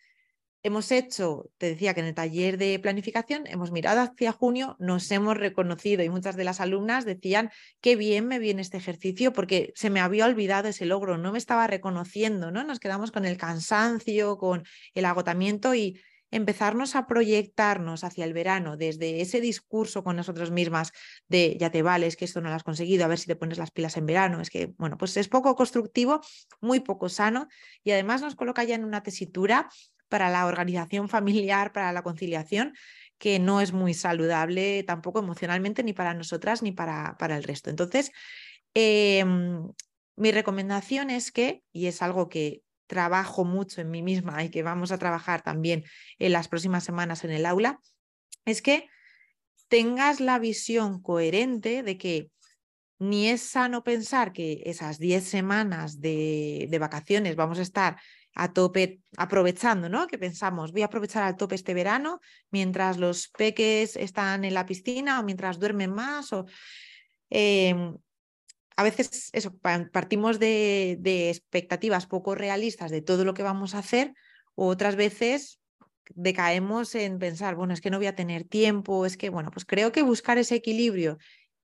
hemos 0.66 0.92
hecho, 0.92 1.52
te 1.60 1.68
decía 1.68 1.94
que 1.94 2.00
en 2.00 2.08
el 2.08 2.16
taller 2.16 2.58
de 2.58 2.80
planificación 2.80 3.46
hemos 3.46 3.72
mirado 3.72 4.02
hacia 4.02 4.32
junio, 4.32 4.76
nos 4.80 5.12
hemos 5.12 5.38
reconocido 5.38 6.04
y 6.04 6.10
muchas 6.10 6.36
de 6.36 6.44
las 6.44 6.60
alumnas 6.60 7.06
decían 7.06 7.52
qué 7.82 7.96
bien 7.96 8.28
me 8.28 8.40
viene 8.40 8.64
este 8.64 8.78
ejercicio 8.78 9.32
porque 9.32 9.72
se 9.76 9.92
me 9.92 10.00
había 10.00 10.26
olvidado 10.26 10.68
ese 10.68 10.88
logro, 10.88 11.20
no 11.20 11.32
me 11.32 11.38
estaba 11.38 11.68
reconociendo, 11.68 12.50
¿no? 12.50 12.64
Nos 12.64 12.80
quedamos 12.80 13.12
con 13.12 13.26
el 13.26 13.38
cansancio, 13.38 14.40
con 14.40 14.64
el 14.96 15.06
agotamiento 15.06 15.76
y 15.76 16.02
empezarnos 16.32 16.96
a 16.96 17.06
proyectarnos 17.06 18.04
hacia 18.04 18.26
el 18.26 18.34
verano 18.34 18.76
desde 18.76 19.22
ese 19.22 19.42
discurso 19.42 20.04
con 20.04 20.16
nosotros 20.16 20.50
mismas 20.50 20.94
de 21.28 21.58
ya 21.60 21.70
te 21.70 21.84
vales, 21.84 22.18
que 22.18 22.26
esto 22.26 22.42
no 22.42 22.50
lo 22.50 22.56
has 22.56 22.64
conseguido, 22.64 23.06
a 23.06 23.08
ver 23.08 23.20
si 23.20 23.28
te 23.28 23.36
pones 23.36 23.60
las 23.60 23.70
pilas 23.70 23.98
en 23.98 24.08
verano, 24.08 24.42
es 24.42 24.50
que, 24.50 24.74
bueno, 24.78 24.98
pues 24.98 25.16
es 25.16 25.28
poco 25.28 25.56
constructivo, 25.56 26.22
muy 26.60 26.80
poco 26.80 27.08
sano 27.08 27.48
y 27.84 27.92
además 27.92 28.24
nos 28.24 28.36
coloca 28.36 28.64
ya 28.64 28.74
en 28.74 28.84
una 28.84 29.04
tesitura 29.04 29.70
para 30.10 30.30
la 30.30 30.46
organización 30.46 31.10
familiar, 31.10 31.72
para 31.72 31.92
la 31.92 32.04
conciliación, 32.04 32.74
que 33.18 33.40
no 33.40 33.62
es 33.62 33.74
muy 33.74 33.94
saludable 33.94 34.84
tampoco 34.84 35.20
emocionalmente 35.20 35.84
ni 35.84 35.94
para 35.94 36.14
nosotras 36.14 36.62
ni 36.62 36.72
para, 36.72 37.16
para 37.18 37.38
el 37.38 37.44
resto. 37.44 37.70
Entonces, 37.70 38.12
em, 38.74 39.68
mi 40.16 40.32
recomendación 40.32 41.10
es 41.10 41.32
que, 41.32 41.64
y 41.72 41.88
es 41.88 42.02
algo 42.02 42.30
que 42.30 42.62
trabajo 42.88 43.46
mucho 43.46 43.82
en 43.82 43.90
mí 43.90 44.04
misma 44.04 44.44
y 44.44 44.50
que 44.50 44.64
vamos 44.64 44.92
a 44.92 44.98
trabajar 44.98 45.42
también 45.42 45.84
en 46.20 46.32
las 46.32 46.48
próximas 46.48 46.84
semanas 46.84 47.24
en 47.24 47.32
el 47.32 47.46
aula, 47.46 47.80
es 48.46 48.62
que 48.62 48.88
tengas 49.68 50.20
la 50.20 50.38
visión 50.40 51.02
coherente 51.02 51.84
de 51.84 51.98
que 51.98 52.30
ni 53.00 53.28
es 53.28 53.42
sano 53.42 53.84
pensar 53.84 54.32
que 54.32 54.64
esas 54.66 55.00
10 55.00 55.24
semanas 55.24 56.00
de, 56.00 56.68
de, 56.70 56.80
vacaciones 56.80 57.36
vamos 57.36 57.60
a 57.60 57.64
estar 57.64 57.98
a 58.36 58.52
tope 58.52 59.02
aprovechando, 59.18 59.90
¿no? 59.90 60.08
Que 60.08 60.18
pensamos, 60.18 60.74
voy 60.74 60.82
a 60.82 60.86
aprovechar 60.86 61.24
al 61.24 61.38
tope 61.38 61.56
este 61.56 61.74
verano 61.74 62.20
mientras 62.52 62.98
los 62.98 63.30
peques 63.30 63.96
están 63.96 64.44
en 64.44 64.54
la 64.54 64.66
piscina 64.66 65.20
o 65.20 65.24
mientras 65.24 65.60
duermen 65.60 65.92
más 65.92 66.32
o... 66.34 66.46
Em, 67.30 67.98
a 68.78 68.84
veces 68.84 69.30
eso, 69.32 69.58
partimos 69.94 70.38
de, 70.38 70.98
de, 71.00 71.30
expectativas 71.30 72.08
poco 72.08 72.36
realistas 72.36 72.92
de 72.92 73.02
todo 73.02 73.24
lo 73.24 73.34
que 73.34 73.42
vamos 73.42 73.74
a 73.74 73.80
hacer, 73.80 74.14
o 74.54 74.68
otras 74.68 74.98
veces 74.98 75.62
decaemos 76.10 76.94
en 76.94 77.18
pensar, 77.18 77.56
bueno, 77.56 77.74
es 77.74 77.80
que 77.80 77.90
no 77.90 77.98
voy 77.98 78.08
a 78.08 78.16
tener 78.16 78.44
tiempo, 78.44 79.06
es 79.06 79.16
que, 79.16 79.30
bueno, 79.30 79.50
pues 79.50 79.66
creo 79.66 79.94
que 79.94 80.02
buscar 80.02 80.38
ese 80.38 80.56
equilibrio 80.56 81.18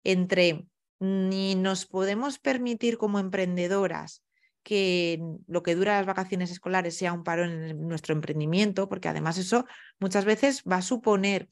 entre 0.05 0.65
ni 0.99 1.55
nos 1.55 1.85
podemos 1.85 2.39
permitir 2.39 2.97
como 2.97 3.19
emprendedoras 3.19 4.23
que 4.63 5.19
lo 5.47 5.63
que 5.63 5.75
dura 5.75 5.97
las 5.97 6.05
vacaciones 6.05 6.51
escolares 6.51 6.95
sea 6.95 7.13
un 7.13 7.23
paro 7.23 7.45
en 7.45 7.87
nuestro 7.87 8.13
emprendimiento, 8.13 8.87
porque 8.87 9.09
además 9.09 9.37
eso 9.37 9.65
muchas 9.99 10.25
veces 10.25 10.63
va 10.69 10.77
a 10.77 10.81
suponer 10.81 11.47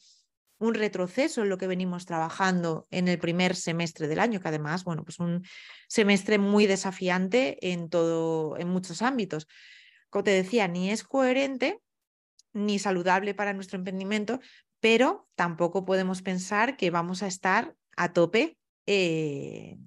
un 0.60 0.74
retroceso 0.74 1.42
en 1.42 1.50
lo 1.50 1.58
que 1.58 1.68
venimos 1.68 2.06
trabajando 2.06 2.88
en 2.92 3.08
el 3.08 3.18
primer 3.18 3.56
semestre 3.56 4.08
del 4.08 4.20
año, 4.20 4.42
que 4.42 4.50
además, 4.50 4.84
bueno, 4.84 5.04
pues 5.04 5.20
un 5.20 5.44
semestre 5.88 6.38
muy 6.38 6.68
desafiante 6.68 7.58
en 7.72 7.90
todo, 7.90 8.58
en 8.58 8.68
muchos 8.68 9.02
ámbitos. 9.02 9.48
Como 10.10 10.24
te 10.24 10.32
decía, 10.32 10.68
ni 10.68 10.92
es 10.92 11.04
coherente 11.04 11.80
ni 12.52 12.80
saludable 12.80 13.34
para 13.34 13.54
nuestro 13.54 13.78
emprendimiento, 13.78 14.40
pero 14.80 15.30
tampoco 15.36 15.86
podemos 15.86 16.22
pensar 16.22 16.78
que 16.78 16.90
vamos 16.90 17.24
a 17.24 17.28
estar 17.28 17.76
a 17.96 18.12
tope 18.12 18.58
eh, 18.86 19.78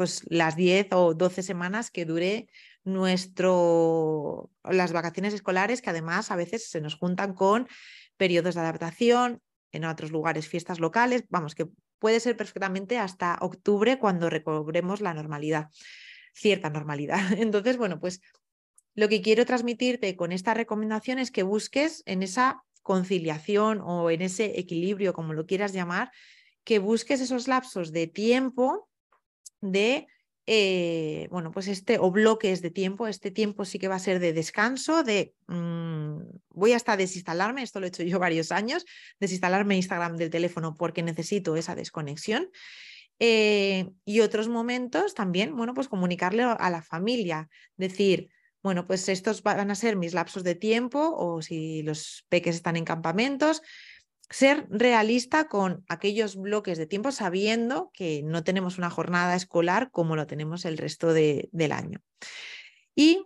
pues 0.00 0.24
las 0.30 0.56
10 0.56 0.94
o 0.94 1.12
12 1.12 1.42
semanas 1.42 1.90
que 1.90 2.06
dure 2.06 2.48
nuestro, 2.84 4.50
las 4.64 4.94
vacaciones 4.94 5.34
escolares, 5.34 5.82
que 5.82 5.90
además 5.90 6.30
a 6.30 6.36
veces 6.36 6.70
se 6.70 6.80
nos 6.80 6.94
juntan 6.94 7.34
con 7.34 7.68
periodos 8.16 8.54
de 8.54 8.62
adaptación, 8.62 9.42
en 9.72 9.84
otros 9.84 10.10
lugares 10.10 10.48
fiestas 10.48 10.80
locales, 10.80 11.24
vamos, 11.28 11.54
que 11.54 11.66
puede 11.98 12.18
ser 12.18 12.34
perfectamente 12.34 12.96
hasta 12.96 13.36
octubre 13.42 13.98
cuando 13.98 14.30
recobremos 14.30 15.02
la 15.02 15.12
normalidad, 15.12 15.68
cierta 16.32 16.70
normalidad. 16.70 17.20
Entonces, 17.38 17.76
bueno, 17.76 18.00
pues 18.00 18.22
lo 18.94 19.10
que 19.10 19.20
quiero 19.20 19.44
transmitirte 19.44 20.16
con 20.16 20.32
esta 20.32 20.54
recomendación 20.54 21.18
es 21.18 21.30
que 21.30 21.42
busques 21.42 22.02
en 22.06 22.22
esa 22.22 22.62
conciliación 22.80 23.82
o 23.82 24.10
en 24.10 24.22
ese 24.22 24.58
equilibrio, 24.58 25.12
como 25.12 25.34
lo 25.34 25.44
quieras 25.44 25.74
llamar, 25.74 26.10
que 26.64 26.78
busques 26.78 27.20
esos 27.20 27.48
lapsos 27.48 27.92
de 27.92 28.06
tiempo 28.06 28.86
de, 29.60 30.06
eh, 30.46 31.28
bueno, 31.30 31.50
pues 31.52 31.68
este, 31.68 31.98
o 31.98 32.10
bloques 32.10 32.62
de 32.62 32.70
tiempo, 32.70 33.06
este 33.06 33.30
tiempo 33.30 33.64
sí 33.64 33.78
que 33.78 33.88
va 33.88 33.96
a 33.96 34.00
ser 34.00 34.18
de 34.18 34.32
descanso, 34.32 35.02
de, 35.02 35.34
mm, 35.46 36.18
voy 36.50 36.72
hasta 36.72 36.96
desinstalarme, 36.96 37.62
esto 37.62 37.80
lo 37.80 37.86
he 37.86 37.88
hecho 37.88 38.02
yo 38.02 38.18
varios 38.20 38.52
años, 38.52 38.84
desinstalarme 39.20 39.76
Instagram 39.76 40.16
del 40.16 40.30
teléfono 40.30 40.76
porque 40.76 41.02
necesito 41.02 41.56
esa 41.56 41.74
desconexión. 41.74 42.50
Eh, 43.22 43.90
y 44.06 44.20
otros 44.20 44.48
momentos 44.48 45.14
también, 45.14 45.54
bueno, 45.54 45.74
pues 45.74 45.88
comunicarle 45.88 46.42
a 46.42 46.70
la 46.70 46.82
familia, 46.82 47.50
decir, 47.76 48.30
bueno, 48.62 48.86
pues 48.86 49.08
estos 49.08 49.42
van 49.42 49.70
a 49.70 49.74
ser 49.74 49.96
mis 49.96 50.14
lapsos 50.14 50.42
de 50.42 50.54
tiempo 50.54 51.14
o 51.16 51.42
si 51.42 51.82
los 51.82 52.26
peques 52.28 52.56
están 52.56 52.76
en 52.76 52.84
campamentos, 52.84 53.62
ser 54.30 54.66
realista 54.70 55.48
con 55.48 55.84
aquellos 55.88 56.36
bloques 56.36 56.78
de 56.78 56.86
tiempo 56.86 57.10
sabiendo 57.10 57.90
que 57.92 58.22
no 58.22 58.44
tenemos 58.44 58.78
una 58.78 58.88
jornada 58.88 59.34
escolar 59.34 59.90
como 59.90 60.14
lo 60.14 60.26
tenemos 60.26 60.64
el 60.64 60.78
resto 60.78 61.12
del 61.12 61.72
año. 61.72 62.00
Y 62.94 63.24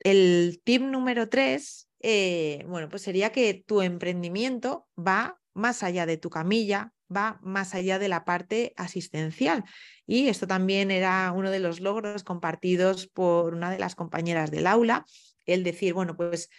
el 0.00 0.60
tip 0.62 0.82
número 0.82 1.28
tres, 1.28 1.88
eh, 2.00 2.64
bueno, 2.68 2.88
pues 2.88 3.02
sería 3.02 3.32
que 3.32 3.54
tu 3.66 3.80
emprendimiento 3.80 4.86
va 4.96 5.40
más 5.54 5.82
allá 5.82 6.04
de 6.06 6.18
tu 6.18 6.28
camilla, 6.28 6.92
va 7.14 7.38
más 7.42 7.74
allá 7.74 7.98
de 7.98 8.08
la 8.08 8.24
parte 8.24 8.74
asistencial. 8.76 9.64
Y 10.06 10.28
esto 10.28 10.46
también 10.46 10.90
era 10.90 11.32
uno 11.32 11.50
de 11.50 11.60
los 11.60 11.80
logros 11.80 12.24
compartidos 12.24 13.06
por 13.06 13.54
una 13.54 13.70
de 13.70 13.78
las 13.78 13.94
compañeras 13.94 14.50
del 14.50 14.66
aula, 14.66 15.04
el 15.46 15.64
decir, 15.64 15.94
bueno, 15.94 16.16
pues 16.16 16.50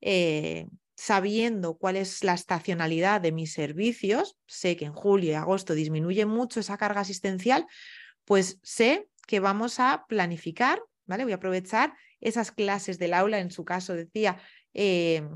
eh, 0.00 0.66
sabiendo 1.00 1.78
cuál 1.78 1.96
es 1.96 2.22
la 2.24 2.34
estacionalidad 2.34 3.22
de 3.22 3.32
mis 3.32 3.54
servicios, 3.54 4.36
sé 4.46 4.76
que 4.76 4.84
en 4.84 4.92
julio 4.92 5.30
y 5.30 5.34
agosto 5.34 5.72
disminuye 5.72 6.26
mucho 6.26 6.60
esa 6.60 6.76
carga 6.76 7.00
asistencial, 7.00 7.66
pues 8.26 8.58
sé 8.62 9.08
que 9.26 9.40
vamos 9.40 9.80
a 9.80 10.04
planificar, 10.10 10.82
¿vale? 11.06 11.24
Voy 11.24 11.32
a 11.32 11.36
aprovechar 11.36 11.94
esas 12.20 12.52
clases 12.52 12.98
del 12.98 13.14
aula, 13.14 13.38
en 13.38 13.50
su 13.50 13.64
caso 13.64 13.94
decía, 13.94 14.42
eh, 14.74 15.26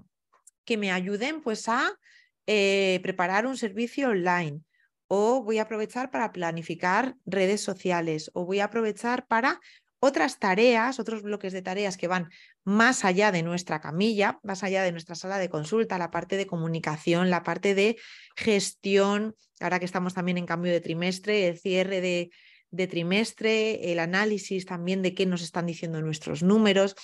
que 0.67 0.77
me 0.77 0.93
ayuden 0.93 1.41
pues 1.41 1.67
a 1.71 1.99
eh, 2.47 3.01
preparar 3.03 3.47
un 3.47 3.57
servicio 3.57 4.11
online 4.11 4.61
o 5.09 5.43
voy 5.43 5.61
a 5.61 5.63
aprovechar 5.63 6.11
para 6.11 6.31
planificar 6.31 7.17
redes 7.25 7.63
sociales 7.63 8.31
o 8.35 8.45
voy 8.45 8.61
a 8.61 8.65
aprovechar 8.65 9.27
para 9.29 9.61
otras 10.05 10.39
tareas, 10.39 11.01
otros 11.01 11.23
bloques 11.23 11.55
de 11.55 11.63
tareas 11.63 11.97
que 11.97 12.09
van 12.09 12.31
más 12.63 13.07
allá 13.07 13.33
de 13.33 13.43
nuestra 13.43 13.81
camilla, 13.81 14.39
más 14.43 14.63
allá 14.63 14.83
de 14.83 14.93
nuestra 14.93 15.15
sala 15.15 15.39
de 15.39 15.49
consulta, 15.49 15.97
la 15.97 16.11
parte 16.11 16.37
de 16.37 16.47
comunicación, 16.47 17.31
la 17.31 17.43
parte 17.43 17.75
de 17.75 17.97
gestión, 18.37 19.35
ahora 19.61 19.79
que 19.79 19.87
estamos 19.87 20.13
también 20.13 20.37
en 20.37 20.45
cambio 20.45 20.73
de 20.73 20.83
trimestre, 20.83 21.49
el 21.49 21.59
cierre 21.59 22.03
de, 22.03 22.87
trimestre, 22.87 23.93
el 23.93 23.99
análisis 23.99 24.67
también 24.67 25.01
de 25.01 25.15
qué 25.15 25.25
nos 25.25 25.41
están 25.41 25.65
diciendo 25.65 26.03
nuestros 26.03 26.43
números, 26.43 26.97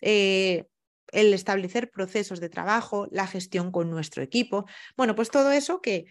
eh, 0.00 0.64
el 1.12 1.34
establecer 1.34 1.90
procesos 1.90 2.40
de 2.40 2.48
trabajo, 2.48 3.06
la 3.10 3.26
gestión 3.26 3.70
con 3.70 3.90
nuestro 3.90 4.22
equipo. 4.22 4.64
Bueno, 4.96 5.14
pues 5.14 5.28
todo 5.30 5.52
eso 5.52 5.82
que 5.82 6.06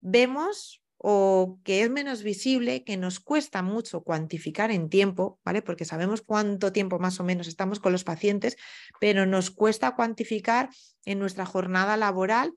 vemos 0.00 0.82
o 0.98 1.60
que 1.62 1.82
es 1.82 1.90
menos 1.90 2.22
visible, 2.24 2.82
que 2.82 2.96
nos 2.96 3.20
cuesta 3.20 3.62
mucho 3.62 4.02
cuantificar 4.02 4.72
en 4.72 4.88
tiempo, 4.90 5.38
¿vale? 5.44 5.62
Porque 5.62 5.84
sabemos 5.84 6.22
cuánto 6.22 6.72
tiempo 6.72 6.98
más 6.98 7.20
o 7.20 7.24
menos 7.24 7.46
estamos 7.46 7.78
con 7.78 7.92
los 7.92 8.02
pacientes, 8.04 8.56
pero 9.00 9.24
nos 9.24 9.50
cuesta 9.50 9.94
cuantificar 9.94 10.70
en 11.04 11.20
nuestra 11.20 11.46
jornada 11.46 11.96
laboral 11.96 12.52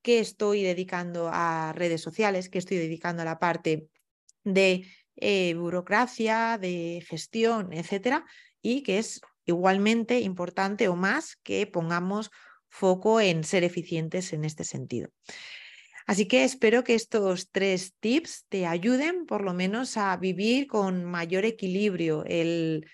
qué 0.00 0.20
estoy 0.20 0.62
dedicando 0.62 1.30
a 1.32 1.72
redes 1.74 2.00
sociales, 2.00 2.48
qué 2.48 2.58
estoy 2.58 2.78
dedicando 2.78 3.22
a 3.22 3.26
la 3.26 3.38
parte 3.38 3.86
de 4.42 4.86
eh, 5.16 5.54
burocracia, 5.54 6.58
de 6.58 7.04
gestión, 7.06 7.72
etcétera, 7.72 8.24
y 8.62 8.82
que 8.82 8.98
es 8.98 9.20
igualmente 9.44 10.20
importante 10.20 10.88
o 10.88 10.96
más 10.96 11.36
que 11.42 11.66
pongamos 11.66 12.30
foco 12.68 13.20
en 13.20 13.44
ser 13.44 13.64
eficientes 13.64 14.32
en 14.32 14.44
este 14.44 14.64
sentido. 14.64 15.10
Así 16.06 16.26
que 16.26 16.44
espero 16.44 16.84
que 16.84 16.94
estos 16.94 17.50
tres 17.50 17.94
tips 18.00 18.46
te 18.48 18.66
ayuden 18.66 19.26
por 19.26 19.42
lo 19.42 19.54
menos 19.54 19.96
a 19.96 20.16
vivir 20.16 20.66
con 20.66 21.04
mayor 21.04 21.44
equilibrio, 21.44 22.24
el 22.26 22.86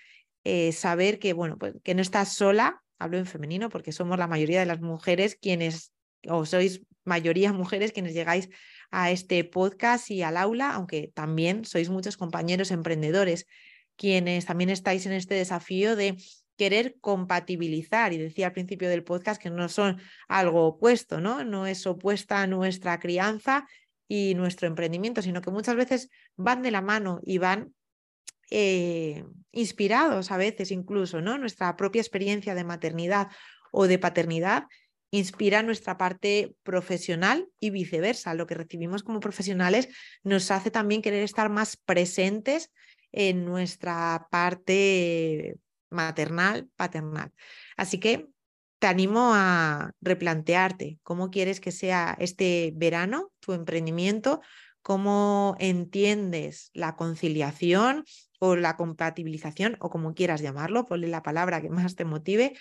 eh, 0.43 0.71
saber 0.71 1.19
que, 1.19 1.33
bueno, 1.33 1.57
pues, 1.57 1.73
que 1.83 1.95
no 1.95 2.01
estás 2.01 2.33
sola, 2.33 2.81
hablo 2.97 3.17
en 3.17 3.25
femenino 3.25 3.69
porque 3.69 3.91
somos 3.91 4.17
la 4.17 4.27
mayoría 4.27 4.59
de 4.59 4.65
las 4.65 4.81
mujeres 4.81 5.35
quienes, 5.35 5.93
o 6.27 6.45
sois 6.45 6.81
mayoría 7.03 7.53
mujeres 7.53 7.91
quienes 7.91 8.13
llegáis 8.13 8.49
a 8.91 9.11
este 9.11 9.43
podcast 9.43 10.09
y 10.11 10.21
al 10.21 10.37
aula, 10.37 10.71
aunque 10.73 11.11
también 11.13 11.65
sois 11.65 11.89
muchos 11.89 12.17
compañeros 12.17 12.71
emprendedores 12.71 13.45
quienes 13.99 14.45
también 14.45 14.69
estáis 14.69 15.05
en 15.05 15.11
este 15.11 15.35
desafío 15.35 15.97
de 15.97 16.15
querer 16.59 16.97
compatibilizar, 16.99 18.11
y 18.11 18.17
decía 18.17 18.47
al 18.47 18.51
principio 18.51 18.89
del 18.89 19.05
podcast 19.05 19.41
que 19.41 19.49
no 19.49 19.69
son 19.69 20.01
algo 20.27 20.67
opuesto, 20.67 21.21
¿no? 21.21 21.45
No 21.45 21.65
es 21.65 21.87
opuesta 21.87 22.41
a 22.41 22.47
nuestra 22.47 22.99
crianza 22.99 23.65
y 24.09 24.35
nuestro 24.35 24.67
emprendimiento, 24.67 25.21
sino 25.21 25.41
que 25.41 25.51
muchas 25.51 25.77
veces 25.77 26.09
van 26.35 26.61
de 26.61 26.71
la 26.71 26.81
mano 26.81 27.21
y 27.23 27.37
van 27.37 27.73
eh, 28.51 29.23
inspirados 29.53 30.31
a 30.31 30.37
veces 30.37 30.71
incluso, 30.71 31.21
¿no? 31.21 31.37
Nuestra 31.37 31.77
propia 31.77 32.01
experiencia 32.01 32.53
de 32.55 32.65
maternidad 32.65 33.29
o 33.71 33.87
de 33.87 33.97
paternidad 33.97 34.65
inspira 35.11 35.63
nuestra 35.63 35.97
parte 35.97 36.55
profesional 36.63 37.47
y 37.61 37.69
viceversa. 37.69 38.33
Lo 38.33 38.47
que 38.47 38.55
recibimos 38.55 39.01
como 39.01 39.21
profesionales 39.21 39.87
nos 40.23 40.51
hace 40.51 40.71
también 40.71 41.01
querer 41.01 41.23
estar 41.23 41.49
más 41.49 41.77
presentes 41.77 42.69
en 43.13 43.45
nuestra 43.45 44.27
parte 44.29 45.55
maternal, 45.89 46.69
paternal. 46.75 47.31
Así 47.77 47.99
que 47.99 48.27
te 48.79 48.87
animo 48.87 49.31
a 49.33 49.91
replantearte 50.01 50.99
cómo 51.03 51.29
quieres 51.31 51.59
que 51.59 51.71
sea 51.71 52.15
este 52.19 52.71
verano 52.75 53.31
tu 53.39 53.53
emprendimiento, 53.53 54.41
cómo 54.81 55.55
entiendes 55.59 56.71
la 56.73 56.95
conciliación 56.95 58.05
o 58.39 58.55
la 58.55 58.77
compatibilización 58.77 59.75
o 59.79 59.89
como 59.89 60.13
quieras 60.13 60.41
llamarlo, 60.41 60.85
ponle 60.85 61.07
la 61.07 61.23
palabra 61.23 61.61
que 61.61 61.69
más 61.69 61.95
te 61.95 62.05
motive 62.05 62.57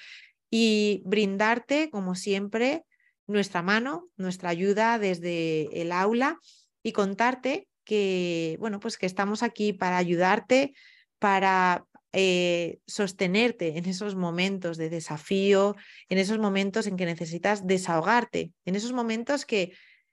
y 0.50 1.03
brindarte, 1.05 1.90
como 1.90 2.14
siempre, 2.14 2.85
nuestra 3.26 3.62
mano, 3.62 4.09
nuestra 4.16 4.50
ayuda 4.50 4.98
desde 4.98 5.81
el 5.81 5.92
aula 5.92 6.38
y 6.83 6.92
contarte 6.92 7.68
que, 7.85 8.57
bueno, 8.59 8.81
pues 8.81 8.98
que 8.98 9.07
estamos 9.07 9.42
aquí 9.42 9.72
para 9.72 9.98
ayudarte, 9.98 10.74
para 11.18 11.87
eh, 12.12 12.79
sostenerte 12.87 13.77
en 13.77 13.85
esos 13.85 14.14
momentos 14.14 14.77
de 14.77 14.88
desafío, 14.88 15.77
en 16.09 16.18
esos 16.18 16.38
momentos 16.38 16.87
en 16.87 16.97
que 16.97 17.05
necesitas 17.05 17.66
desahogarte, 17.66 18.53
en 18.64 18.77
esos 18.77 18.92
momentos 18.92 19.44
que 19.44 19.73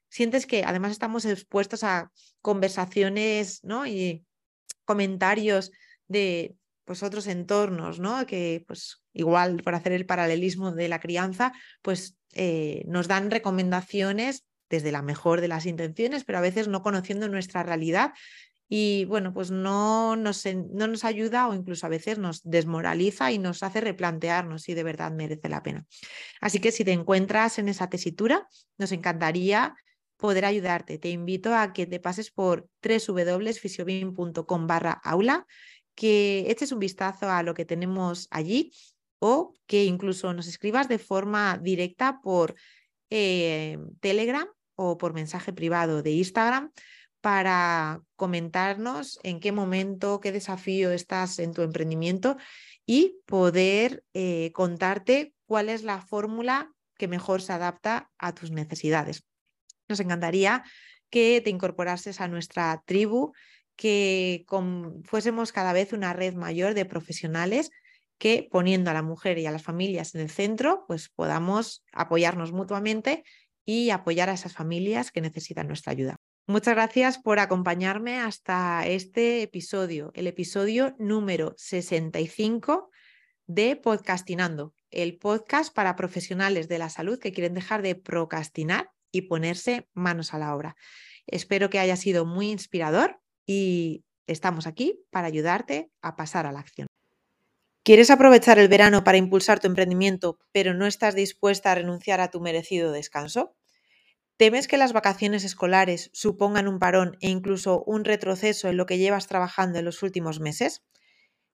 sientes 0.10 0.46
que 0.46 0.64
además 0.64 0.92
estamos 0.92 1.26
expuestos 1.26 1.84
a 1.84 2.12
conversaciones 2.42 3.64
¿no? 3.64 3.86
y 3.86 4.26
comentarios 4.84 5.72
de 6.08 6.56
pues, 6.84 7.02
otros 7.02 7.28
entornos, 7.28 8.00
¿no? 8.00 8.26
que 8.26 8.64
pues, 8.68 9.02
igual 9.14 9.62
por 9.64 9.76
hacer 9.76 9.94
el 9.94 10.06
paralelismo 10.06 10.72
de 10.72 10.90
la 10.90 11.00
crianza, 11.00 11.54
pues 11.82 12.18
eh, 12.34 12.84
nos 12.88 13.08
dan 13.08 13.32
recomendaciones 13.32 14.46
desde 14.70 14.92
la 14.92 15.02
mejor 15.02 15.42
de 15.42 15.48
las 15.48 15.66
intenciones, 15.66 16.24
pero 16.24 16.40
a 16.40 16.42
veces 16.42 16.68
no 16.68 16.82
conociendo 16.82 17.30
nuestra 17.30 17.64
realidad 17.64 18.12
y 18.68 19.06
bueno, 19.06 19.34
pues 19.34 19.52
no 19.52 20.16
nos, 20.16 20.44
no 20.46 20.88
nos 20.88 21.04
ayuda 21.04 21.48
o 21.48 21.54
incluso 21.54 21.86
a 21.86 21.90
veces 21.90 22.18
nos 22.18 22.42
desmoraliza 22.44 23.32
y 23.32 23.38
nos 23.38 23.62
hace 23.62 23.82
replantearnos 23.82 24.64
si 24.64 24.74
de 24.74 24.84
verdad 24.84 25.12
merece 25.12 25.50
la 25.50 25.62
pena. 25.62 25.86
Así 26.42 26.60
que 26.60 26.72
si 26.72 26.84
te 26.84 26.92
encuentras 26.92 27.60
en 27.60 27.70
esa 27.70 27.90
tesitura, 27.90 28.48
nos 28.78 28.92
encantaría 28.92 29.76
poder 30.18 30.46
ayudarte. 30.46 30.98
Te 30.98 31.10
invito 31.10 31.54
a 31.54 31.74
que 31.74 31.86
te 31.86 32.00
pases 32.00 32.32
por 32.32 32.68
www.fisiobin.com 32.82 34.68
barra 34.68 34.94
aula, 35.04 35.46
que 35.94 36.46
eches 36.50 36.72
un 36.72 36.80
vistazo 36.80 37.30
a 37.30 37.44
lo 37.44 37.54
que 37.54 37.66
tenemos 37.66 38.28
allí 38.32 38.72
o 39.20 39.54
que 39.68 39.86
incluso 39.86 40.34
nos 40.34 40.48
escribas 40.48 40.88
de 40.88 41.00
forma 41.00 41.60
directa 41.62 42.20
por 42.22 42.56
eh, 43.10 43.78
Telegram 44.00 44.48
o 44.76 44.98
por 44.98 45.14
mensaje 45.14 45.54
privado 45.54 46.02
de 46.02 46.12
Instagram 46.12 46.72
para 47.26 48.04
comentarnos 48.16 49.20
en 49.24 49.40
qué 49.40 49.52
momento, 49.52 50.20
qué 50.20 50.32
desafío 50.32 50.92
estás 50.92 51.40
en 51.40 51.56
tu 51.56 51.64
emprendimiento 51.64 52.38
y 52.86 53.18
poder 53.26 54.04
eh, 54.14 54.52
contarte 54.54 55.34
cuál 55.48 55.70
es 55.70 55.82
la 55.82 56.02
fórmula 56.02 56.72
que 57.00 57.08
mejor 57.08 57.42
se 57.42 57.52
adapta 57.52 58.12
a 58.20 58.36
tus 58.36 58.52
necesidades. 58.52 59.26
Nos 59.90 60.00
encantaría 60.02 60.64
que 61.10 61.42
te 61.44 61.50
incorporases 61.50 62.22
a 62.22 62.28
nuestra 62.28 62.84
tribu, 62.86 63.34
que 63.76 64.46
fuésemos 65.04 65.52
cada 65.52 65.74
vez 65.74 65.94
una 65.94 66.14
red 66.14 66.36
mayor 66.36 66.76
de 66.76 66.86
profesionales 66.86 67.72
que 68.20 68.48
poniendo 68.52 68.92
a 68.92 68.94
la 68.94 69.02
mujer 69.02 69.40
y 69.40 69.48
a 69.48 69.52
las 69.52 69.64
familias 69.64 70.14
en 70.14 70.22
el 70.22 70.30
centro, 70.30 70.86
pues 70.88 71.10
podamos 71.10 71.84
apoyarnos 71.92 72.52
mutuamente 72.52 73.24
y 73.66 73.90
apoyar 73.90 74.30
a 74.30 74.34
esas 74.34 74.54
familias 74.54 75.12
que 75.12 75.22
necesitan 75.22 75.66
nuestra 75.66 75.92
ayuda. 75.92 76.18
Muchas 76.48 76.76
gracias 76.76 77.18
por 77.18 77.40
acompañarme 77.40 78.20
hasta 78.20 78.86
este 78.86 79.42
episodio, 79.42 80.12
el 80.14 80.28
episodio 80.28 80.96
número 81.00 81.56
65 81.58 82.92
de 83.48 83.76
Podcastinando, 83.76 84.76
el 84.92 85.18
podcast 85.18 85.74
para 85.74 85.96
profesionales 85.96 86.68
de 86.68 86.78
la 86.78 86.90
salud 86.90 87.18
que 87.18 87.32
quieren 87.32 87.56
dejar 87.56 87.82
de 87.82 87.96
procrastinar 87.96 88.92
y 89.12 89.24
ponerse 89.24 89.90
manos 89.96 90.36
a 90.36 90.38
la 90.38 90.56
obra. 90.56 90.76
Espero 91.26 91.72
que 91.72 91.80
haya 91.80 91.96
sido 91.96 92.28
muy 92.28 92.52
inspirador 92.52 93.20
y 93.48 94.04
estamos 94.28 94.68
aquí 94.68 95.04
para 95.10 95.26
ayudarte 95.26 95.90
a 96.04 96.16
pasar 96.16 96.46
a 96.46 96.52
la 96.52 96.60
acción. 96.60 96.86
¿Quieres 97.84 98.12
aprovechar 98.12 98.60
el 98.60 98.68
verano 98.68 99.04
para 99.04 99.18
impulsar 99.18 99.60
tu 99.60 99.66
emprendimiento, 99.66 100.38
pero 100.52 100.76
no 100.76 100.86
estás 100.86 101.16
dispuesta 101.16 101.72
a 101.72 101.76
renunciar 101.76 102.22
a 102.22 102.30
tu 102.30 102.40
merecido 102.40 102.92
descanso? 102.92 103.56
¿Temes 104.38 104.68
que 104.68 104.78
las 104.78 104.92
vacaciones 104.94 105.44
escolares 105.46 106.10
supongan 106.14 106.68
un 106.68 106.80
parón 106.80 107.18
e 107.22 107.30
incluso 107.30 107.84
un 107.86 108.04
retroceso 108.06 108.68
en 108.70 108.78
lo 108.78 108.86
que 108.86 108.98
llevas 108.98 109.28
trabajando 109.28 109.80
en 109.80 109.86
los 109.86 110.04
últimos 110.04 110.40
meses? 110.40 110.84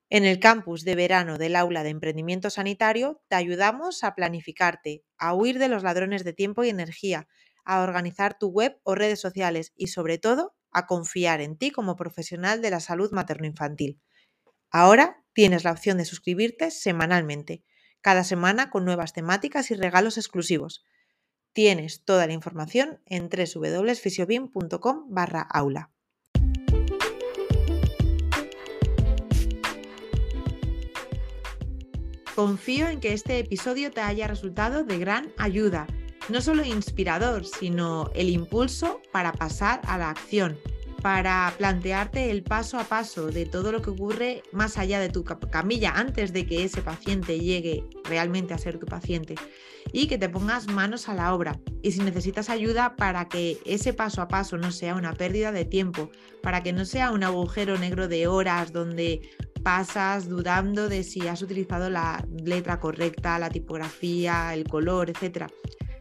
En 0.10 0.26
el 0.26 0.40
campus 0.40 0.84
de 0.84 0.96
verano 0.96 1.38
del 1.38 1.56
aula 1.56 1.84
de 1.84 1.90
emprendimiento 1.90 2.50
sanitario 2.50 3.22
te 3.30 3.36
ayudamos 3.36 4.04
a 4.04 4.16
planificarte, 4.16 5.04
a 5.18 5.34
huir 5.36 5.60
de 5.60 5.70
los 5.70 5.84
ladrones 5.84 6.24
de 6.24 6.34
tiempo 6.34 6.64
y 6.64 6.70
energía, 6.70 7.28
a 7.66 7.82
organizar 7.84 8.38
tu 8.40 8.50
web 8.50 8.80
o 8.84 8.96
redes 8.96 9.22
sociales 9.22 9.74
y 9.76 9.88
sobre 9.88 10.18
todo 10.20 10.56
a 10.72 10.88
confiar 10.88 11.42
en 11.42 11.58
ti 11.58 11.72
como 11.72 11.96
profesional 11.96 12.62
de 12.62 12.72
la 12.72 12.80
salud 12.80 13.12
materno-infantil. 13.12 14.02
Ahora 14.72 15.24
tienes 15.34 15.64
la 15.64 15.72
opción 15.72 15.98
de 15.98 16.06
suscribirte 16.06 16.72
semanalmente, 16.72 17.64
cada 18.02 18.24
semana 18.24 18.70
con 18.70 18.86
nuevas 18.86 19.14
temáticas 19.14 19.72
y 19.72 19.76
regalos 19.76 20.18
exclusivos. 20.18 20.84
Tienes 21.54 22.04
toda 22.04 22.28
la 22.28 22.34
información 22.34 23.00
en 23.06 23.30
www.fisiobin.com 23.30 25.06
barra 25.10 25.42
aula. 25.42 25.92
confío 32.36 32.88
en 32.88 33.00
que 33.00 33.14
este 33.14 33.38
episodio 33.38 33.92
te 33.92 34.02
haya 34.02 34.28
resultado 34.28 34.84
de 34.84 34.98
gran 34.98 35.32
ayuda, 35.38 35.86
no 36.30 36.42
solo 36.42 36.64
inspirador, 36.64 37.46
sino 37.46 38.10
el 38.16 38.30
impulso 38.30 39.00
para 39.12 39.32
pasar 39.32 39.82
a 39.86 39.98
la 39.98 40.10
acción 40.10 40.58
para 41.02 41.54
plantearte 41.58 42.30
el 42.30 42.44
paso 42.44 42.78
a 42.78 42.84
paso 42.84 43.28
de 43.28 43.46
todo 43.46 43.72
lo 43.72 43.82
que 43.82 43.90
ocurre 43.90 44.44
más 44.52 44.78
allá 44.78 45.00
de 45.00 45.10
tu 45.10 45.24
camilla 45.24 45.94
antes 45.96 46.32
de 46.32 46.46
que 46.46 46.64
ese 46.64 46.82
paciente 46.82 47.40
llegue 47.40 47.84
realmente 48.04 48.54
a 48.54 48.60
ser 48.60 48.78
tu 48.78 48.86
paciente 48.86 49.36
y 49.94 50.08
que 50.08 50.18
te 50.18 50.30
pongas 50.30 50.68
manos 50.68 51.10
a 51.10 51.14
la 51.14 51.34
obra. 51.34 51.60
Y 51.82 51.92
si 51.92 52.00
necesitas 52.02 52.50
ayuda 52.50 52.96
para 52.96 53.28
que 53.28 53.58
ese 53.66 53.94
paso 53.94 54.22
a 54.22 54.28
paso 54.28 54.58
no 54.58 54.72
sea 54.72 54.96
una 54.96 55.14
pérdida 55.14 55.52
de 55.52 55.66
tiempo, 55.66 56.10
para 56.42 56.64
que 56.64 56.74
no 56.74 56.86
sea 56.86 57.12
un 57.12 57.24
agujero 57.24 57.78
negro 57.78 58.08
de 58.08 58.28
horas 58.28 58.72
donde 58.72 59.22
pasas 59.64 60.28
dudando 60.28 60.90
de 60.90 61.04
si 61.04 61.28
has 61.28 61.42
utilizado 61.42 61.90
la 61.90 62.26
letra 62.44 62.80
correcta, 62.80 63.38
la 63.38 63.50
tipografía, 63.50 64.54
el 64.54 64.64
color, 64.68 65.10
etcétera 65.10 65.48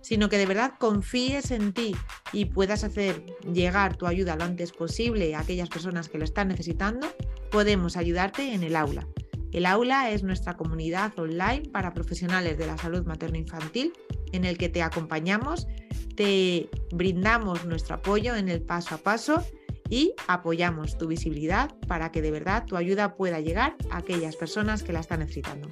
sino 0.03 0.29
que 0.29 0.38
de 0.38 0.46
verdad 0.46 0.74
confíes 0.79 1.50
en 1.50 1.72
ti 1.72 1.94
y 2.33 2.46
puedas 2.46 2.85
hacer 2.85 3.24
llegar 3.53 3.96
tu 3.96 4.07
ayuda 4.07 4.37
lo 4.37 4.44
antes 4.44 4.72
posible 4.72 5.35
a 5.35 5.40
aquellas 5.40 5.68
personas 5.68 6.09
que 6.09 6.18
lo 6.18 6.24
están 6.24 6.48
necesitando, 6.48 7.07
podemos 7.50 7.96
ayudarte 7.96 8.55
en 8.55 8.62
el 8.62 8.76
aula. 8.76 9.07
El 9.52 9.66
aula 9.66 10.10
es 10.10 10.22
nuestra 10.22 10.56
comunidad 10.56 11.18
online 11.18 11.68
para 11.72 11.92
profesionales 11.92 12.56
de 12.56 12.66
la 12.66 12.78
salud 12.78 13.04
materno-infantil 13.04 13.92
en 14.32 14.44
el 14.44 14.56
que 14.56 14.68
te 14.68 14.82
acompañamos, 14.82 15.66
te 16.14 16.68
brindamos 16.92 17.64
nuestro 17.64 17.96
apoyo 17.96 18.36
en 18.36 18.48
el 18.48 18.62
paso 18.62 18.94
a 18.94 18.98
paso 18.98 19.44
y 19.88 20.14
apoyamos 20.28 20.96
tu 20.98 21.08
visibilidad 21.08 21.74
para 21.88 22.12
que 22.12 22.22
de 22.22 22.30
verdad 22.30 22.64
tu 22.64 22.76
ayuda 22.76 23.16
pueda 23.16 23.40
llegar 23.40 23.76
a 23.90 23.98
aquellas 23.98 24.36
personas 24.36 24.84
que 24.84 24.92
la 24.92 25.00
están 25.00 25.20
necesitando. 25.20 25.68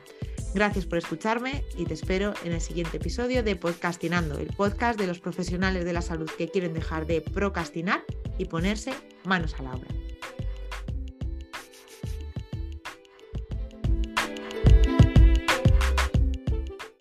Gracias 0.54 0.86
por 0.86 0.98
escucharme 0.98 1.62
y 1.76 1.84
te 1.84 1.94
espero 1.94 2.34
en 2.42 2.52
el 2.52 2.60
siguiente 2.60 2.96
episodio 2.96 3.42
de 3.42 3.54
Podcastinando, 3.54 4.38
el 4.38 4.48
podcast 4.48 4.98
de 4.98 5.06
los 5.06 5.20
profesionales 5.20 5.84
de 5.84 5.92
la 5.92 6.02
salud 6.02 6.28
que 6.36 6.48
quieren 6.48 6.74
dejar 6.74 7.06
de 7.06 7.20
procrastinar 7.20 8.02
y 8.38 8.46
ponerse 8.46 8.92
manos 9.24 9.54
a 9.58 9.62
la 9.62 9.74
obra. 9.74 9.88